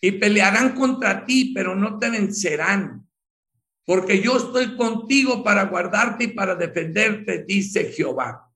Y 0.00 0.12
pelearán 0.12 0.74
contra 0.74 1.24
ti, 1.24 1.52
pero 1.54 1.74
no 1.76 1.98
te 1.98 2.10
vencerán 2.10 3.06
porque 3.90 4.22
yo 4.22 4.36
estoy 4.36 4.76
contigo 4.76 5.42
para 5.42 5.64
guardarte 5.64 6.22
y 6.22 6.28
para 6.28 6.54
defenderte, 6.54 7.44
dice 7.44 7.90
Jehová. 7.90 8.48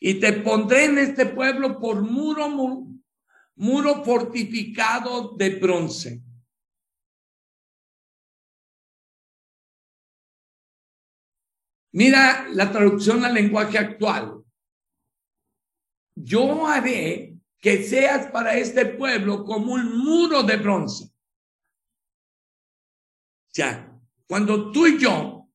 Y 0.00 0.14
te 0.14 0.32
pondré 0.32 0.84
en 0.84 0.96
este 0.96 1.26
pueblo 1.26 1.78
por 1.78 2.00
muro, 2.00 2.48
muro, 3.54 4.02
fortificado 4.02 5.34
de 5.36 5.50
bronce. 5.50 6.22
Mira 11.96 12.46
la 12.52 12.70
traducción 12.70 13.24
al 13.24 13.32
lenguaje 13.32 13.78
actual. 13.78 14.44
Yo 16.14 16.66
haré 16.66 17.38
que 17.58 17.84
seas 17.84 18.30
para 18.30 18.54
este 18.54 18.84
pueblo 18.84 19.46
como 19.46 19.72
un 19.72 20.04
muro 20.04 20.42
de 20.42 20.58
bronce. 20.58 21.10
Ya, 23.54 23.98
cuando 24.26 24.70
tú 24.72 24.86
y 24.86 24.98
yo, 24.98 25.48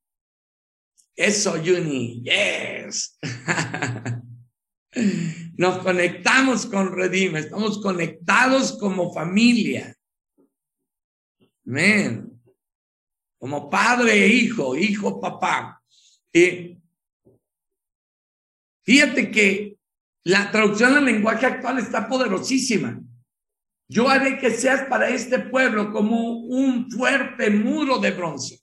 eso, 1.15 1.51
Juni, 1.63 2.23
yes, 2.23 3.19
nos 5.57 5.77
conectamos 5.77 6.65
con 6.65 6.91
Redim, 6.91 7.35
estamos 7.35 7.79
conectados 7.79 8.79
como 8.79 9.13
familia. 9.13 9.95
Amén. 11.67 12.41
Como 13.37 13.69
padre 13.69 14.25
e 14.25 14.27
hijo, 14.27 14.75
hijo, 14.75 15.21
papá. 15.21 15.80
Y 16.33 16.77
fíjate 18.83 19.31
que 19.31 19.77
la 20.23 20.51
traducción 20.51 20.95
al 20.95 21.05
lenguaje 21.05 21.45
actual 21.45 21.79
está 21.79 22.07
poderosísima. 22.07 23.01
Yo 23.89 24.07
haré 24.07 24.39
que 24.39 24.51
seas 24.51 24.87
para 24.87 25.09
este 25.09 25.39
pueblo 25.39 25.91
como 25.91 26.39
un 26.39 26.89
fuerte 26.89 27.49
muro 27.49 27.97
de 27.99 28.11
bronce. 28.11 28.61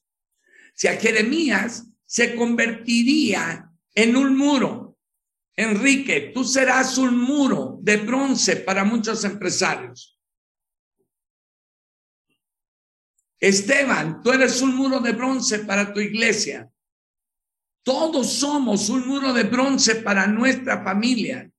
Si 0.75 0.89
a 0.89 0.97
Jeremías 0.97 1.87
se 2.07 2.35
convertiría 2.35 3.71
en 3.95 4.17
un 4.17 4.37
muro. 4.37 4.97
Enrique, 5.55 6.31
tú 6.33 6.45
serás 6.45 6.97
un 6.97 7.19
muro 7.19 7.79
de 7.83 7.99
bronce 7.99 8.57
para 8.57 8.85
muchos 8.85 9.25
empresarios. 9.25 10.19
Esteban, 13.41 14.23
tú 14.23 14.33
eres 14.33 14.63
un 14.63 14.75
muro 14.75 15.01
de 15.01 15.13
bronce 15.13 15.61
para 15.61 15.93
tu 15.93 16.01
iglesia. 16.01 16.71
Todos 17.89 18.35
somos 18.35 18.91
un 18.91 19.09
muro 19.09 19.33
de 19.33 19.45
bronce 19.45 19.95
para 19.95 20.27
nuestra 20.27 20.85
familia. 20.85 21.51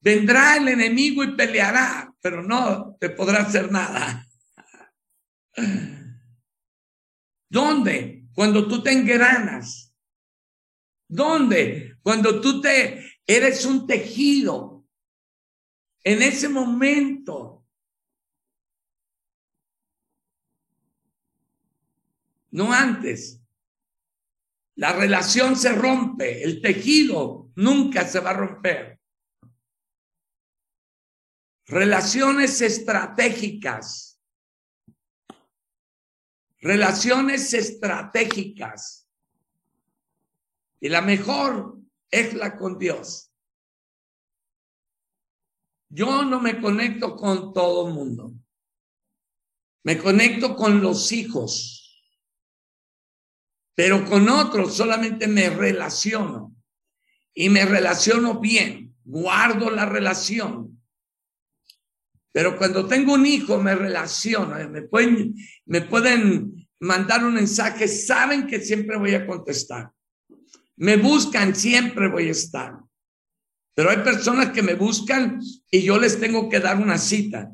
Vendrá 0.00 0.56
el 0.56 0.68
enemigo 0.68 1.22
y 1.22 1.36
peleará, 1.36 2.10
pero 2.22 2.42
no 2.42 2.96
te 2.98 3.10
podrá 3.10 3.42
hacer 3.42 3.70
nada. 3.70 4.26
¿Dónde? 7.50 8.28
Cuando 8.32 8.66
tú 8.66 8.82
te 8.82 8.92
engranas. 8.92 9.94
¿Dónde? 11.06 11.98
Cuando 12.00 12.40
tú 12.40 12.62
te 12.62 13.20
eres 13.26 13.66
un 13.66 13.86
tejido. 13.86 14.86
En 16.02 16.22
ese 16.22 16.48
momento. 16.48 17.62
No 22.50 22.72
antes. 22.72 23.39
La 24.80 24.94
relación 24.94 25.56
se 25.56 25.74
rompe, 25.74 26.42
el 26.42 26.62
tejido 26.62 27.50
nunca 27.56 28.08
se 28.08 28.18
va 28.18 28.30
a 28.30 28.32
romper. 28.32 28.98
Relaciones 31.66 32.62
estratégicas. 32.62 34.18
Relaciones 36.60 37.52
estratégicas. 37.52 39.06
Y 40.80 40.88
la 40.88 41.02
mejor 41.02 41.76
es 42.10 42.32
la 42.32 42.56
con 42.56 42.78
Dios. 42.78 43.30
Yo 45.90 46.24
no 46.24 46.40
me 46.40 46.58
conecto 46.58 47.16
con 47.16 47.52
todo 47.52 47.86
el 47.86 47.92
mundo. 47.92 48.32
Me 49.82 49.98
conecto 49.98 50.56
con 50.56 50.80
los 50.80 51.12
hijos 51.12 51.79
pero 53.80 54.04
con 54.04 54.28
otros 54.28 54.76
solamente 54.76 55.26
me 55.26 55.48
relaciono 55.48 56.54
y 57.32 57.48
me 57.48 57.64
relaciono 57.64 58.38
bien, 58.38 58.94
guardo 59.04 59.70
la 59.70 59.86
relación. 59.86 60.78
Pero 62.30 62.58
cuando 62.58 62.86
tengo 62.86 63.14
un 63.14 63.24
hijo 63.24 63.56
me 63.56 63.74
relaciono, 63.74 64.54
me 64.68 64.82
pueden, 64.82 65.34
me 65.64 65.80
pueden 65.80 66.68
mandar 66.78 67.24
un 67.24 67.32
mensaje, 67.32 67.88
saben 67.88 68.46
que 68.46 68.60
siempre 68.60 68.98
voy 68.98 69.14
a 69.14 69.26
contestar. 69.26 69.90
Me 70.76 70.98
buscan, 70.98 71.56
siempre 71.56 72.08
voy 72.08 72.28
a 72.28 72.32
estar. 72.32 72.74
Pero 73.74 73.88
hay 73.88 74.02
personas 74.04 74.50
que 74.50 74.60
me 74.60 74.74
buscan 74.74 75.40
y 75.70 75.80
yo 75.80 75.98
les 75.98 76.20
tengo 76.20 76.50
que 76.50 76.60
dar 76.60 76.76
una 76.76 76.98
cita 76.98 77.50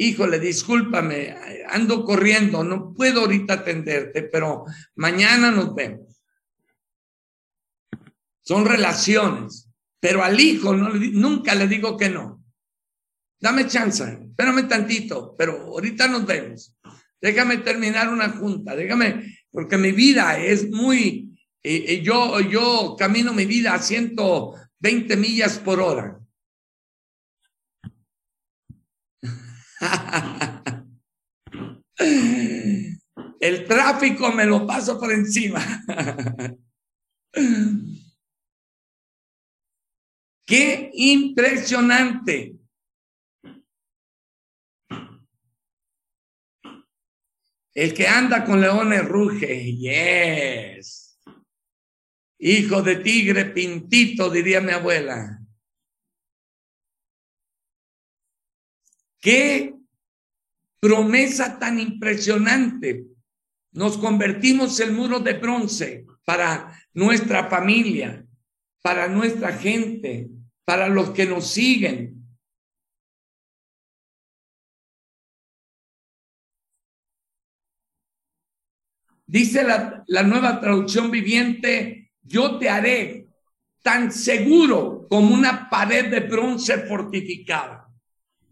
híjole, 0.00 0.38
discúlpame, 0.40 1.36
ando 1.68 2.04
corriendo, 2.04 2.64
no 2.64 2.94
puedo 2.94 3.20
ahorita 3.20 3.54
atenderte, 3.54 4.22
pero 4.22 4.64
mañana 4.94 5.50
nos 5.50 5.74
vemos. 5.74 6.22
Son 8.40 8.64
relaciones, 8.64 9.68
pero 10.00 10.24
al 10.24 10.40
hijo 10.40 10.74
nunca 10.74 11.54
le 11.54 11.68
digo 11.68 11.98
que 11.98 12.08
no. 12.08 12.42
Dame 13.38 13.66
chance, 13.66 14.04
espérame 14.04 14.66
tantito, 14.66 15.34
pero 15.36 15.52
ahorita 15.66 16.08
nos 16.08 16.24
vemos. 16.24 16.74
Déjame 17.20 17.58
terminar 17.58 18.08
una 18.08 18.30
junta, 18.30 18.74
déjame, 18.74 19.36
porque 19.50 19.76
mi 19.76 19.92
vida 19.92 20.38
es 20.38 20.70
muy, 20.70 21.38
eh, 21.62 21.84
eh, 21.88 22.02
yo, 22.02 22.40
yo 22.40 22.96
camino 22.98 23.34
mi 23.34 23.44
vida 23.44 23.74
a 23.74 23.78
120 23.78 25.16
millas 25.18 25.58
por 25.58 25.78
hora. 25.78 26.19
El 33.40 33.64
tráfico 33.66 34.30
me 34.32 34.44
lo 34.44 34.66
paso 34.66 34.98
por 35.00 35.10
encima. 35.12 35.60
Qué 40.46 40.90
impresionante. 40.94 42.56
El 47.72 47.94
que 47.94 48.06
anda 48.06 48.44
con 48.44 48.60
leones 48.60 49.06
ruge. 49.06 49.76
Yes. 49.76 51.18
Hijo 52.38 52.82
de 52.82 52.96
tigre 52.96 53.46
pintito, 53.46 54.28
diría 54.28 54.60
mi 54.60 54.72
abuela. 54.72 55.39
Qué 59.20 59.74
promesa 60.80 61.58
tan 61.58 61.78
impresionante. 61.78 63.06
Nos 63.72 63.98
convertimos 63.98 64.80
en 64.80 64.94
muro 64.94 65.20
de 65.20 65.34
bronce 65.34 66.06
para 66.24 66.74
nuestra 66.94 67.48
familia, 67.48 68.26
para 68.82 69.06
nuestra 69.08 69.52
gente, 69.52 70.28
para 70.64 70.88
los 70.88 71.10
que 71.10 71.26
nos 71.26 71.46
siguen. 71.46 72.16
Dice 79.26 79.62
la, 79.62 80.02
la 80.08 80.22
nueva 80.24 80.60
traducción 80.60 81.10
viviente, 81.10 82.10
yo 82.22 82.58
te 82.58 82.68
haré 82.68 83.28
tan 83.82 84.10
seguro 84.10 85.06
como 85.08 85.34
una 85.34 85.70
pared 85.70 86.10
de 86.10 86.20
bronce 86.20 86.78
fortificada. 86.86 87.88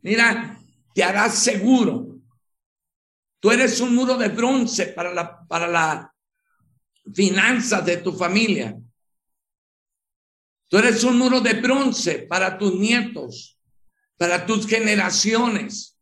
Mira, 0.03 0.58
te 0.99 1.05
harás 1.05 1.39
seguro. 1.39 2.19
Tú 3.39 3.53
eres 3.53 3.81
un 3.81 3.95
muro 3.95 4.17
de 4.17 4.31
bronce 4.31 4.87
para 4.87 5.15
la, 5.15 5.47
para 5.47 5.69
la 5.69 6.13
finanza 7.15 7.81
de 7.83 7.99
tu 7.99 8.13
familia. 8.13 8.77
Tú 10.67 10.77
eres 10.77 11.05
un 11.05 11.17
muro 11.17 11.41
de 11.41 11.55
bronce 11.55 12.27
para 12.29 12.59
tus 12.59 12.75
nietos, 12.75 13.61
para 14.17 14.45
tus 14.45 14.67
generaciones. 14.67 15.97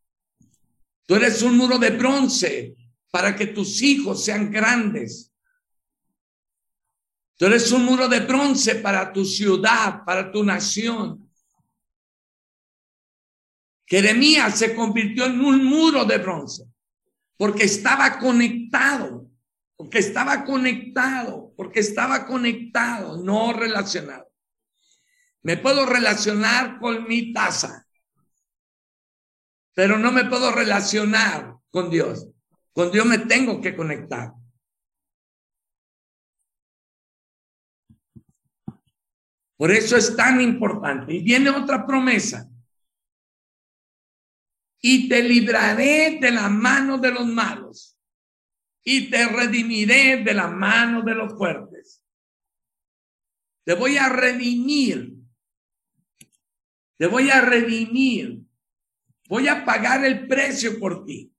Tú 1.05 1.17
eres 1.17 1.43
un 1.43 1.59
muro 1.59 1.79
de 1.79 1.91
bronce 1.91 2.75
para 3.11 3.37
que 3.37 3.49
tus 3.49 3.83
hijos 3.83 4.25
sean 4.25 4.51
grandes. 4.51 5.31
Tú 7.37 7.45
eres 7.45 7.71
un 7.71 7.85
muro 7.85 8.09
de 8.09 8.21
bronce 8.21 8.77
para 8.77 9.13
tu 9.13 9.27
ciudad, 9.27 10.07
para 10.07 10.33
tu 10.33 10.43
nación. 10.43 11.26
Jeremías 13.87 14.59
se 14.59 14.75
convirtió 14.75 15.27
en 15.27 15.41
un 15.41 15.65
muro 15.65 16.05
de 16.05 16.19
bronce 16.19 16.65
porque 17.37 17.65
estaba 17.65 18.19
conectado, 18.19 19.31
porque 19.77 19.99
estaba 19.99 20.45
conectado, 20.45 21.53
porque 21.57 21.81
estaba 21.81 22.27
conectado, 22.27 23.23
no 23.23 23.53
relacionado. 23.53 24.27
Me 25.43 25.57
puedo 25.57 25.87
relacionar 25.87 26.79
con 26.81 27.07
mi 27.07 27.33
taza, 27.33 27.87
pero 29.75 29.99
no 29.99 30.11
me 30.11 30.25
puedo 30.25 30.51
relacionar 30.51 31.55
con 31.71 31.91
Dios. 31.91 32.27
Con 32.73 32.91
Dios 32.91 33.07
me 33.07 33.19
tengo 33.19 33.61
que 33.61 33.77
conectar. 33.77 34.33
Por 39.57 39.71
eso 39.71 39.97
es 39.97 40.17
tan 40.17 40.41
importante. 40.41 41.15
Y 41.15 41.23
viene 41.23 41.51
otra 41.51 41.87
promesa 41.87 42.51
y 44.89 45.09
te 45.09 45.21
libraré 45.21 46.19
de 46.21 46.31
la 46.31 46.49
mano 46.49 46.97
de 46.99 47.11
los 47.11 47.27
malos 47.27 47.99
y 48.85 49.11
te 49.11 49.27
redimiré 49.27 50.23
de 50.23 50.33
la 50.33 50.47
mano 50.47 51.03
de 51.03 51.13
los 51.13 51.37
fuertes. 51.37 52.05
Te 53.65 53.75
voy 53.75 53.97
a 53.97 54.09
redimir. 54.09 55.13
Te 56.97 57.09
voy 57.09 57.31
a 57.31 57.41
redimir. 57.41 58.43
Voy 59.29 59.49
a 59.49 59.65
pagar 59.65 60.05
el 60.05 60.29
precio 60.29 60.79
por 60.79 61.05
ti. 61.05 61.35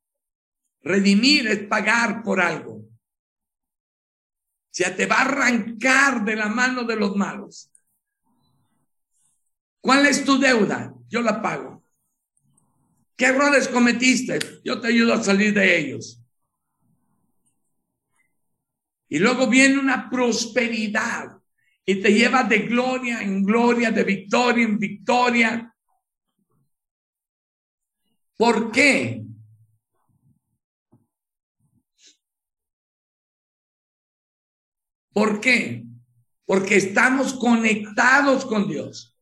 Redimir 0.81 1.47
es 1.47 1.59
pagar 1.67 2.23
por 2.23 2.41
algo. 2.41 2.73
O 2.73 2.89
sea, 4.71 4.93
te 4.93 5.05
va 5.05 5.19
a 5.19 5.21
arrancar 5.21 6.25
de 6.25 6.35
la 6.35 6.49
mano 6.49 6.83
de 6.83 6.97
los 6.97 7.15
malos. 7.15 7.71
¿Cuál 9.79 10.05
es 10.05 10.25
tu 10.25 10.37
deuda? 10.37 10.93
Yo 11.07 11.21
la 11.21 11.41
pago. 11.41 11.76
¿Qué 13.17 13.25
errores 13.25 13.67
cometiste? 13.67 14.37
Yo 14.63 14.79
te 14.79 14.89
ayudo 14.89 15.15
a 15.15 15.23
salir 15.23 15.51
de 15.53 15.79
ellos. 15.79 16.21
Y 19.09 19.17
luego 19.17 19.47
viene 19.47 19.79
una 19.79 20.07
prosperidad 20.09 21.37
y 21.83 21.99
te 21.99 22.13
lleva 22.13 22.43
de 22.43 22.59
gloria 22.59 23.21
en 23.21 23.43
gloria, 23.43 23.89
de 23.89 24.03
victoria 24.03 24.65
en 24.65 24.77
victoria. 24.77 25.75
¿Por 28.37 28.71
qué? 28.71 29.23
¿Por 35.11 35.41
qué? 35.41 35.83
Porque 36.45 36.75
estamos 36.75 37.33
conectados 37.33 38.45
con 38.45 38.67
Dios. 38.67 39.16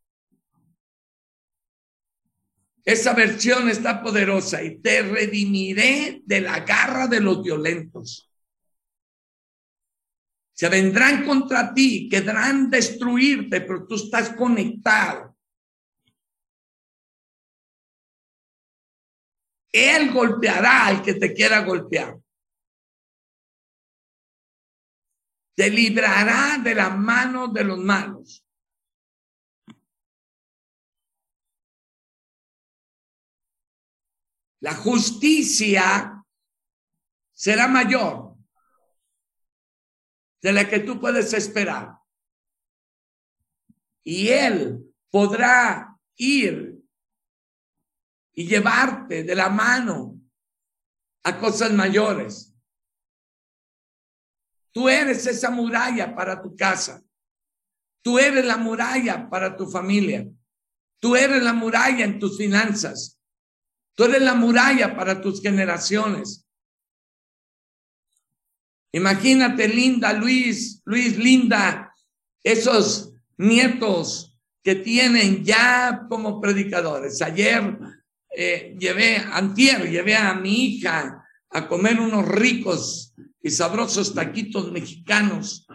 Esa 2.85 3.13
versión 3.13 3.67
está 3.67 4.01
poderosa 4.01 4.63
y 4.63 4.79
te 4.79 5.01
redimiré 5.01 6.21
de 6.23 6.41
la 6.41 6.59
garra 6.59 7.07
de 7.07 7.19
los 7.19 7.41
violentos. 7.41 8.31
Se 10.53 10.69
vendrán 10.69 11.25
contra 11.25 11.73
ti, 11.73 12.07
quedarán 12.07 12.69
destruirte, 12.69 13.61
pero 13.61 13.87
tú 13.87 13.95
estás 13.95 14.29
conectado. 14.35 15.35
Él 19.71 20.13
golpeará 20.13 20.85
al 20.85 21.01
que 21.01 21.15
te 21.15 21.33
quiera 21.33 21.61
golpear. 21.65 22.17
te 25.55 25.69
librará 25.69 26.57
de 26.61 26.75
la 26.75 26.89
mano 26.89 27.47
de 27.47 27.63
los 27.63 27.79
malos. 27.79 28.44
La 34.65 34.73
justicia 34.73 36.25
será 37.31 37.67
mayor 37.67 38.35
de 40.41 40.53
la 40.53 40.67
que 40.67 40.79
tú 40.79 40.99
puedes 40.99 41.31
esperar. 41.33 41.99
Y 44.03 44.29
Él 44.29 44.91
podrá 45.11 45.95
ir 46.15 46.83
y 48.33 48.47
llevarte 48.47 49.23
de 49.23 49.35
la 49.35 49.49
mano 49.49 50.19
a 51.21 51.39
cosas 51.39 51.71
mayores. 51.71 52.51
Tú 54.71 54.89
eres 54.89 55.27
esa 55.27 55.51
muralla 55.51 56.15
para 56.15 56.41
tu 56.41 56.55
casa. 56.55 57.03
Tú 58.01 58.17
eres 58.17 58.43
la 58.43 58.57
muralla 58.57 59.29
para 59.29 59.55
tu 59.55 59.67
familia. 59.69 60.27
Tú 60.99 61.15
eres 61.15 61.43
la 61.43 61.53
muralla 61.53 62.03
en 62.03 62.17
tus 62.17 62.35
finanzas. 62.35 63.15
Tú 63.95 64.03
eres 64.03 64.21
la 64.21 64.35
muralla 64.35 64.95
para 64.95 65.21
tus 65.21 65.41
generaciones. 65.41 66.45
Imagínate, 68.91 69.67
Linda, 69.67 70.13
Luis, 70.13 70.81
Luis, 70.85 71.17
Linda, 71.17 71.93
esos 72.43 73.13
nietos 73.37 74.37
que 74.63 74.75
tienen 74.75 75.43
ya 75.43 76.05
como 76.09 76.39
predicadores. 76.39 77.21
Ayer 77.21 77.77
eh, 78.29 78.75
llevé, 78.79 79.17
antier, 79.17 79.89
llevé 79.89 80.15
a 80.15 80.33
mi 80.33 80.65
hija 80.65 81.25
a 81.49 81.67
comer 81.67 81.99
unos 81.99 82.27
ricos 82.27 83.13
y 83.41 83.49
sabrosos 83.49 84.13
taquitos 84.13 84.71
mexicanos. 84.71 85.67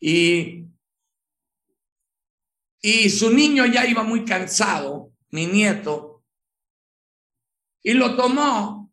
Y, 0.00 0.66
y 2.80 3.08
su 3.08 3.32
niño 3.32 3.66
ya 3.66 3.86
iba 3.86 4.02
muy 4.02 4.24
cansado, 4.24 5.11
mi 5.32 5.46
nieto, 5.46 6.24
y 7.82 7.94
lo 7.94 8.16
tomó 8.16 8.92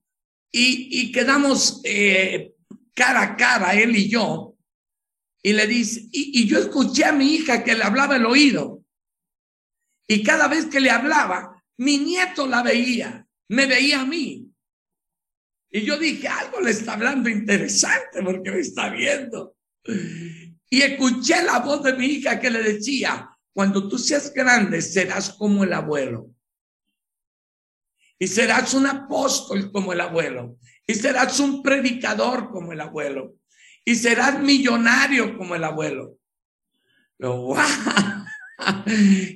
y, 0.51 1.11
quedamos 1.11 1.81
eh, 1.83 2.55
cara 2.95 3.21
a 3.21 3.35
cara, 3.37 3.75
él 3.75 3.95
y 3.95 4.09
yo, 4.09 4.55
y 5.43 5.53
le 5.53 5.67
dice, 5.67 6.01
y, 6.11 6.41
y 6.41 6.47
yo 6.47 6.57
escuché 6.57 7.05
a 7.05 7.11
mi 7.11 7.35
hija 7.35 7.63
que 7.63 7.75
le 7.75 7.83
hablaba 7.83 8.15
el 8.15 8.25
oído, 8.25 8.83
y 10.07 10.23
cada 10.23 10.47
vez 10.47 10.65
que 10.65 10.79
le 10.79 10.89
hablaba, 10.89 11.63
mi 11.77 11.99
nieto 11.99 12.47
la 12.47 12.63
veía, 12.63 13.27
me 13.49 13.67
veía 13.67 14.01
a 14.01 14.05
mí. 14.05 14.49
Y 15.71 15.81
yo 15.81 15.97
dije, 15.97 16.27
algo 16.27 16.61
le 16.61 16.71
está 16.71 16.93
hablando 16.93 17.29
interesante 17.29 18.23
porque 18.23 18.51
me 18.51 18.59
está 18.59 18.89
viendo. 18.89 19.55
Y 20.69 20.81
escuché 20.81 21.43
la 21.43 21.59
voz 21.59 21.83
de 21.83 21.93
mi 21.93 22.07
hija 22.07 22.39
que 22.39 22.49
le 22.49 22.63
decía, 22.63 23.28
cuando 23.53 23.87
tú 23.87 23.97
seas 23.97 24.33
grande 24.33 24.81
serás 24.81 25.31
como 25.31 25.63
el 25.63 25.73
abuelo. 25.73 26.29
Y 28.17 28.27
serás 28.27 28.73
un 28.73 28.85
apóstol 28.85 29.71
como 29.71 29.93
el 29.93 30.01
abuelo. 30.01 30.57
Y 30.85 30.93
serás 30.93 31.39
un 31.39 31.63
predicador 31.63 32.51
como 32.51 32.73
el 32.73 32.81
abuelo. 32.81 33.35
Y 33.85 33.95
serás 33.95 34.39
millonario 34.39 35.37
como 35.37 35.55
el 35.55 35.63
abuelo. 35.63 36.17
¡Wow! 37.17 37.55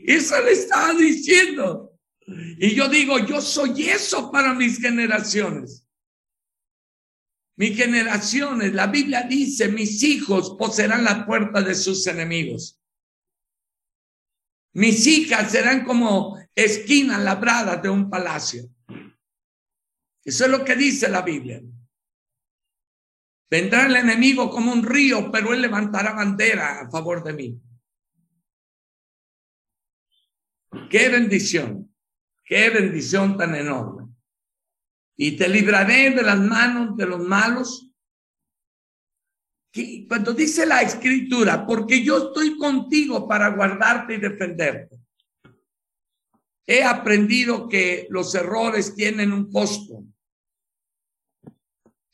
Eso 0.05 0.41
le 0.41 0.51
estaba 0.51 0.93
diciendo. 0.93 1.93
Y 2.25 2.75
yo 2.75 2.87
digo, 2.87 3.19
yo 3.19 3.41
soy 3.41 3.89
eso 3.89 4.31
para 4.31 4.53
mis 4.53 4.79
generaciones. 4.79 5.85
Mis 7.55 7.75
generaciones, 7.75 8.73
la 8.73 8.87
Biblia 8.87 9.23
dice, 9.23 9.67
mis 9.67 10.01
hijos 10.03 10.55
poseerán 10.57 11.03
la 11.03 11.25
puerta 11.25 11.61
de 11.61 11.75
sus 11.75 12.07
enemigos. 12.07 12.79
Mis 14.73 15.05
hijas 15.07 15.51
serán 15.51 15.83
como 15.83 16.37
esquinas 16.55 17.21
labradas 17.21 17.81
de 17.81 17.89
un 17.89 18.09
palacio. 18.09 18.69
Eso 20.23 20.45
es 20.45 20.51
lo 20.51 20.63
que 20.63 20.75
dice 20.75 21.09
la 21.09 21.21
Biblia. 21.21 21.61
Vendrá 23.49 23.85
el 23.85 23.95
enemigo 23.95 24.49
como 24.49 24.71
un 24.71 24.83
río, 24.83 25.31
pero 25.31 25.53
él 25.53 25.61
levantará 25.61 26.13
bandera 26.13 26.81
a 26.81 26.89
favor 26.89 27.23
de 27.23 27.33
mí. 27.33 27.61
Qué 30.89 31.09
bendición, 31.09 31.93
qué 32.43 32.69
bendición 32.71 33.37
tan 33.37 33.53
enorme 33.53 34.03
y 35.15 35.37
te 35.37 35.47
libraré 35.47 36.11
de 36.11 36.23
las 36.23 36.39
manos 36.39 36.97
de 36.97 37.05
los 37.05 37.19
malos. 37.19 37.89
Cuando 40.07 40.33
dice 40.33 40.65
la 40.67 40.81
escritura, 40.81 41.65
porque 41.65 42.03
yo 42.03 42.27
estoy 42.27 42.57
contigo 42.57 43.27
para 43.27 43.49
guardarte 43.49 44.13
y 44.13 44.19
defenderte. 44.19 44.99
He 46.65 46.83
aprendido 46.83 47.67
que 47.67 48.07
los 48.09 48.35
errores 48.35 48.95
tienen 48.95 49.33
un 49.33 49.51
costo, 49.51 50.05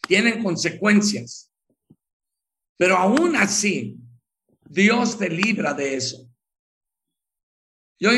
tienen 0.08 0.42
consecuencias, 0.42 1.52
pero 2.78 2.98
aún 2.98 3.36
así, 3.36 3.98
Dios 4.62 5.20
te 5.20 5.30
libra 5.30 5.74
de 5.74 5.96
eso. 5.96 6.32
Yo 8.00 8.12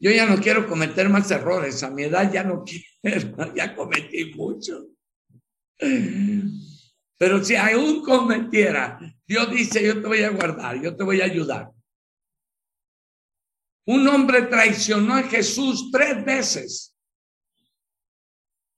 yo 0.00 0.12
ya 0.12 0.26
no 0.26 0.40
quiero 0.40 0.68
cometer 0.68 1.08
más 1.08 1.28
errores, 1.32 1.82
a 1.82 1.90
mi 1.90 2.04
edad 2.04 2.32
ya 2.32 2.44
no 2.44 2.64
quiero, 3.02 3.54
ya 3.54 3.74
cometí 3.74 4.32
mucho. 4.34 4.86
Pero 7.18 7.44
si 7.44 7.56
aún 7.56 8.02
cometiera, 8.02 8.98
Dios 9.26 9.50
dice, 9.50 9.84
yo 9.84 10.00
te 10.00 10.06
voy 10.06 10.22
a 10.22 10.30
guardar, 10.30 10.80
yo 10.80 10.96
te 10.96 11.02
voy 11.02 11.20
a 11.20 11.24
ayudar. 11.24 11.72
Un 13.86 14.06
hombre 14.06 14.42
traicionó 14.42 15.14
a 15.14 15.24
Jesús 15.24 15.90
tres 15.90 16.24
veces. 16.24 16.94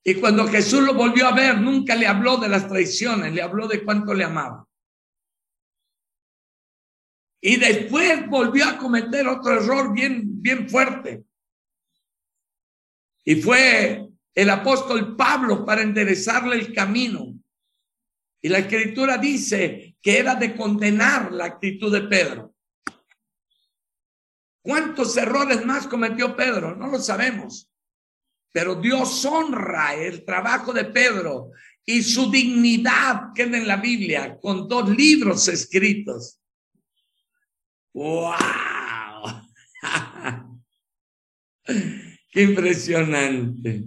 Y 0.02 0.14
cuando 0.14 0.48
Jesús 0.48 0.82
lo 0.82 0.94
volvió 0.94 1.26
a 1.26 1.34
ver, 1.34 1.60
nunca 1.60 1.94
le 1.94 2.06
habló 2.06 2.38
de 2.38 2.48
las 2.48 2.66
traiciones, 2.66 3.34
le 3.34 3.42
habló 3.42 3.68
de 3.68 3.84
cuánto 3.84 4.14
le 4.14 4.24
amaba. 4.24 4.66
Y 7.42 7.56
después 7.56 8.26
volvió 8.28 8.66
a 8.66 8.78
cometer 8.78 9.26
otro 9.28 9.52
error 9.52 9.92
bien, 9.92 10.40
bien 10.40 10.68
fuerte. 10.68 11.24
Y 13.24 13.36
fue 13.42 14.08
el 14.34 14.50
apóstol 14.50 15.16
Pablo 15.16 15.64
para 15.64 15.82
enderezarle 15.82 16.56
el 16.56 16.72
camino. 16.72 17.39
Y 18.42 18.48
la 18.48 18.58
escritura 18.58 19.18
dice 19.18 19.96
que 20.00 20.18
era 20.18 20.34
de 20.34 20.56
condenar 20.56 21.32
la 21.32 21.44
actitud 21.44 21.92
de 21.92 22.02
Pedro. 22.02 22.54
¿Cuántos 24.62 25.16
errores 25.16 25.64
más 25.64 25.86
cometió 25.86 26.36
Pedro? 26.36 26.76
No 26.76 26.88
lo 26.88 26.98
sabemos. 26.98 27.68
Pero 28.52 28.74
Dios 28.74 29.24
honra 29.24 29.94
el 29.94 30.24
trabajo 30.24 30.72
de 30.72 30.86
Pedro 30.86 31.50
y 31.84 32.02
su 32.02 32.30
dignidad 32.30 33.32
queda 33.34 33.56
en 33.58 33.66
la 33.66 33.76
Biblia 33.76 34.38
con 34.40 34.68
dos 34.68 34.88
libros 34.90 35.48
escritos. 35.48 36.40
¡Wow! 37.92 38.34
¡Qué 42.32 42.42
impresionante! 42.42 43.84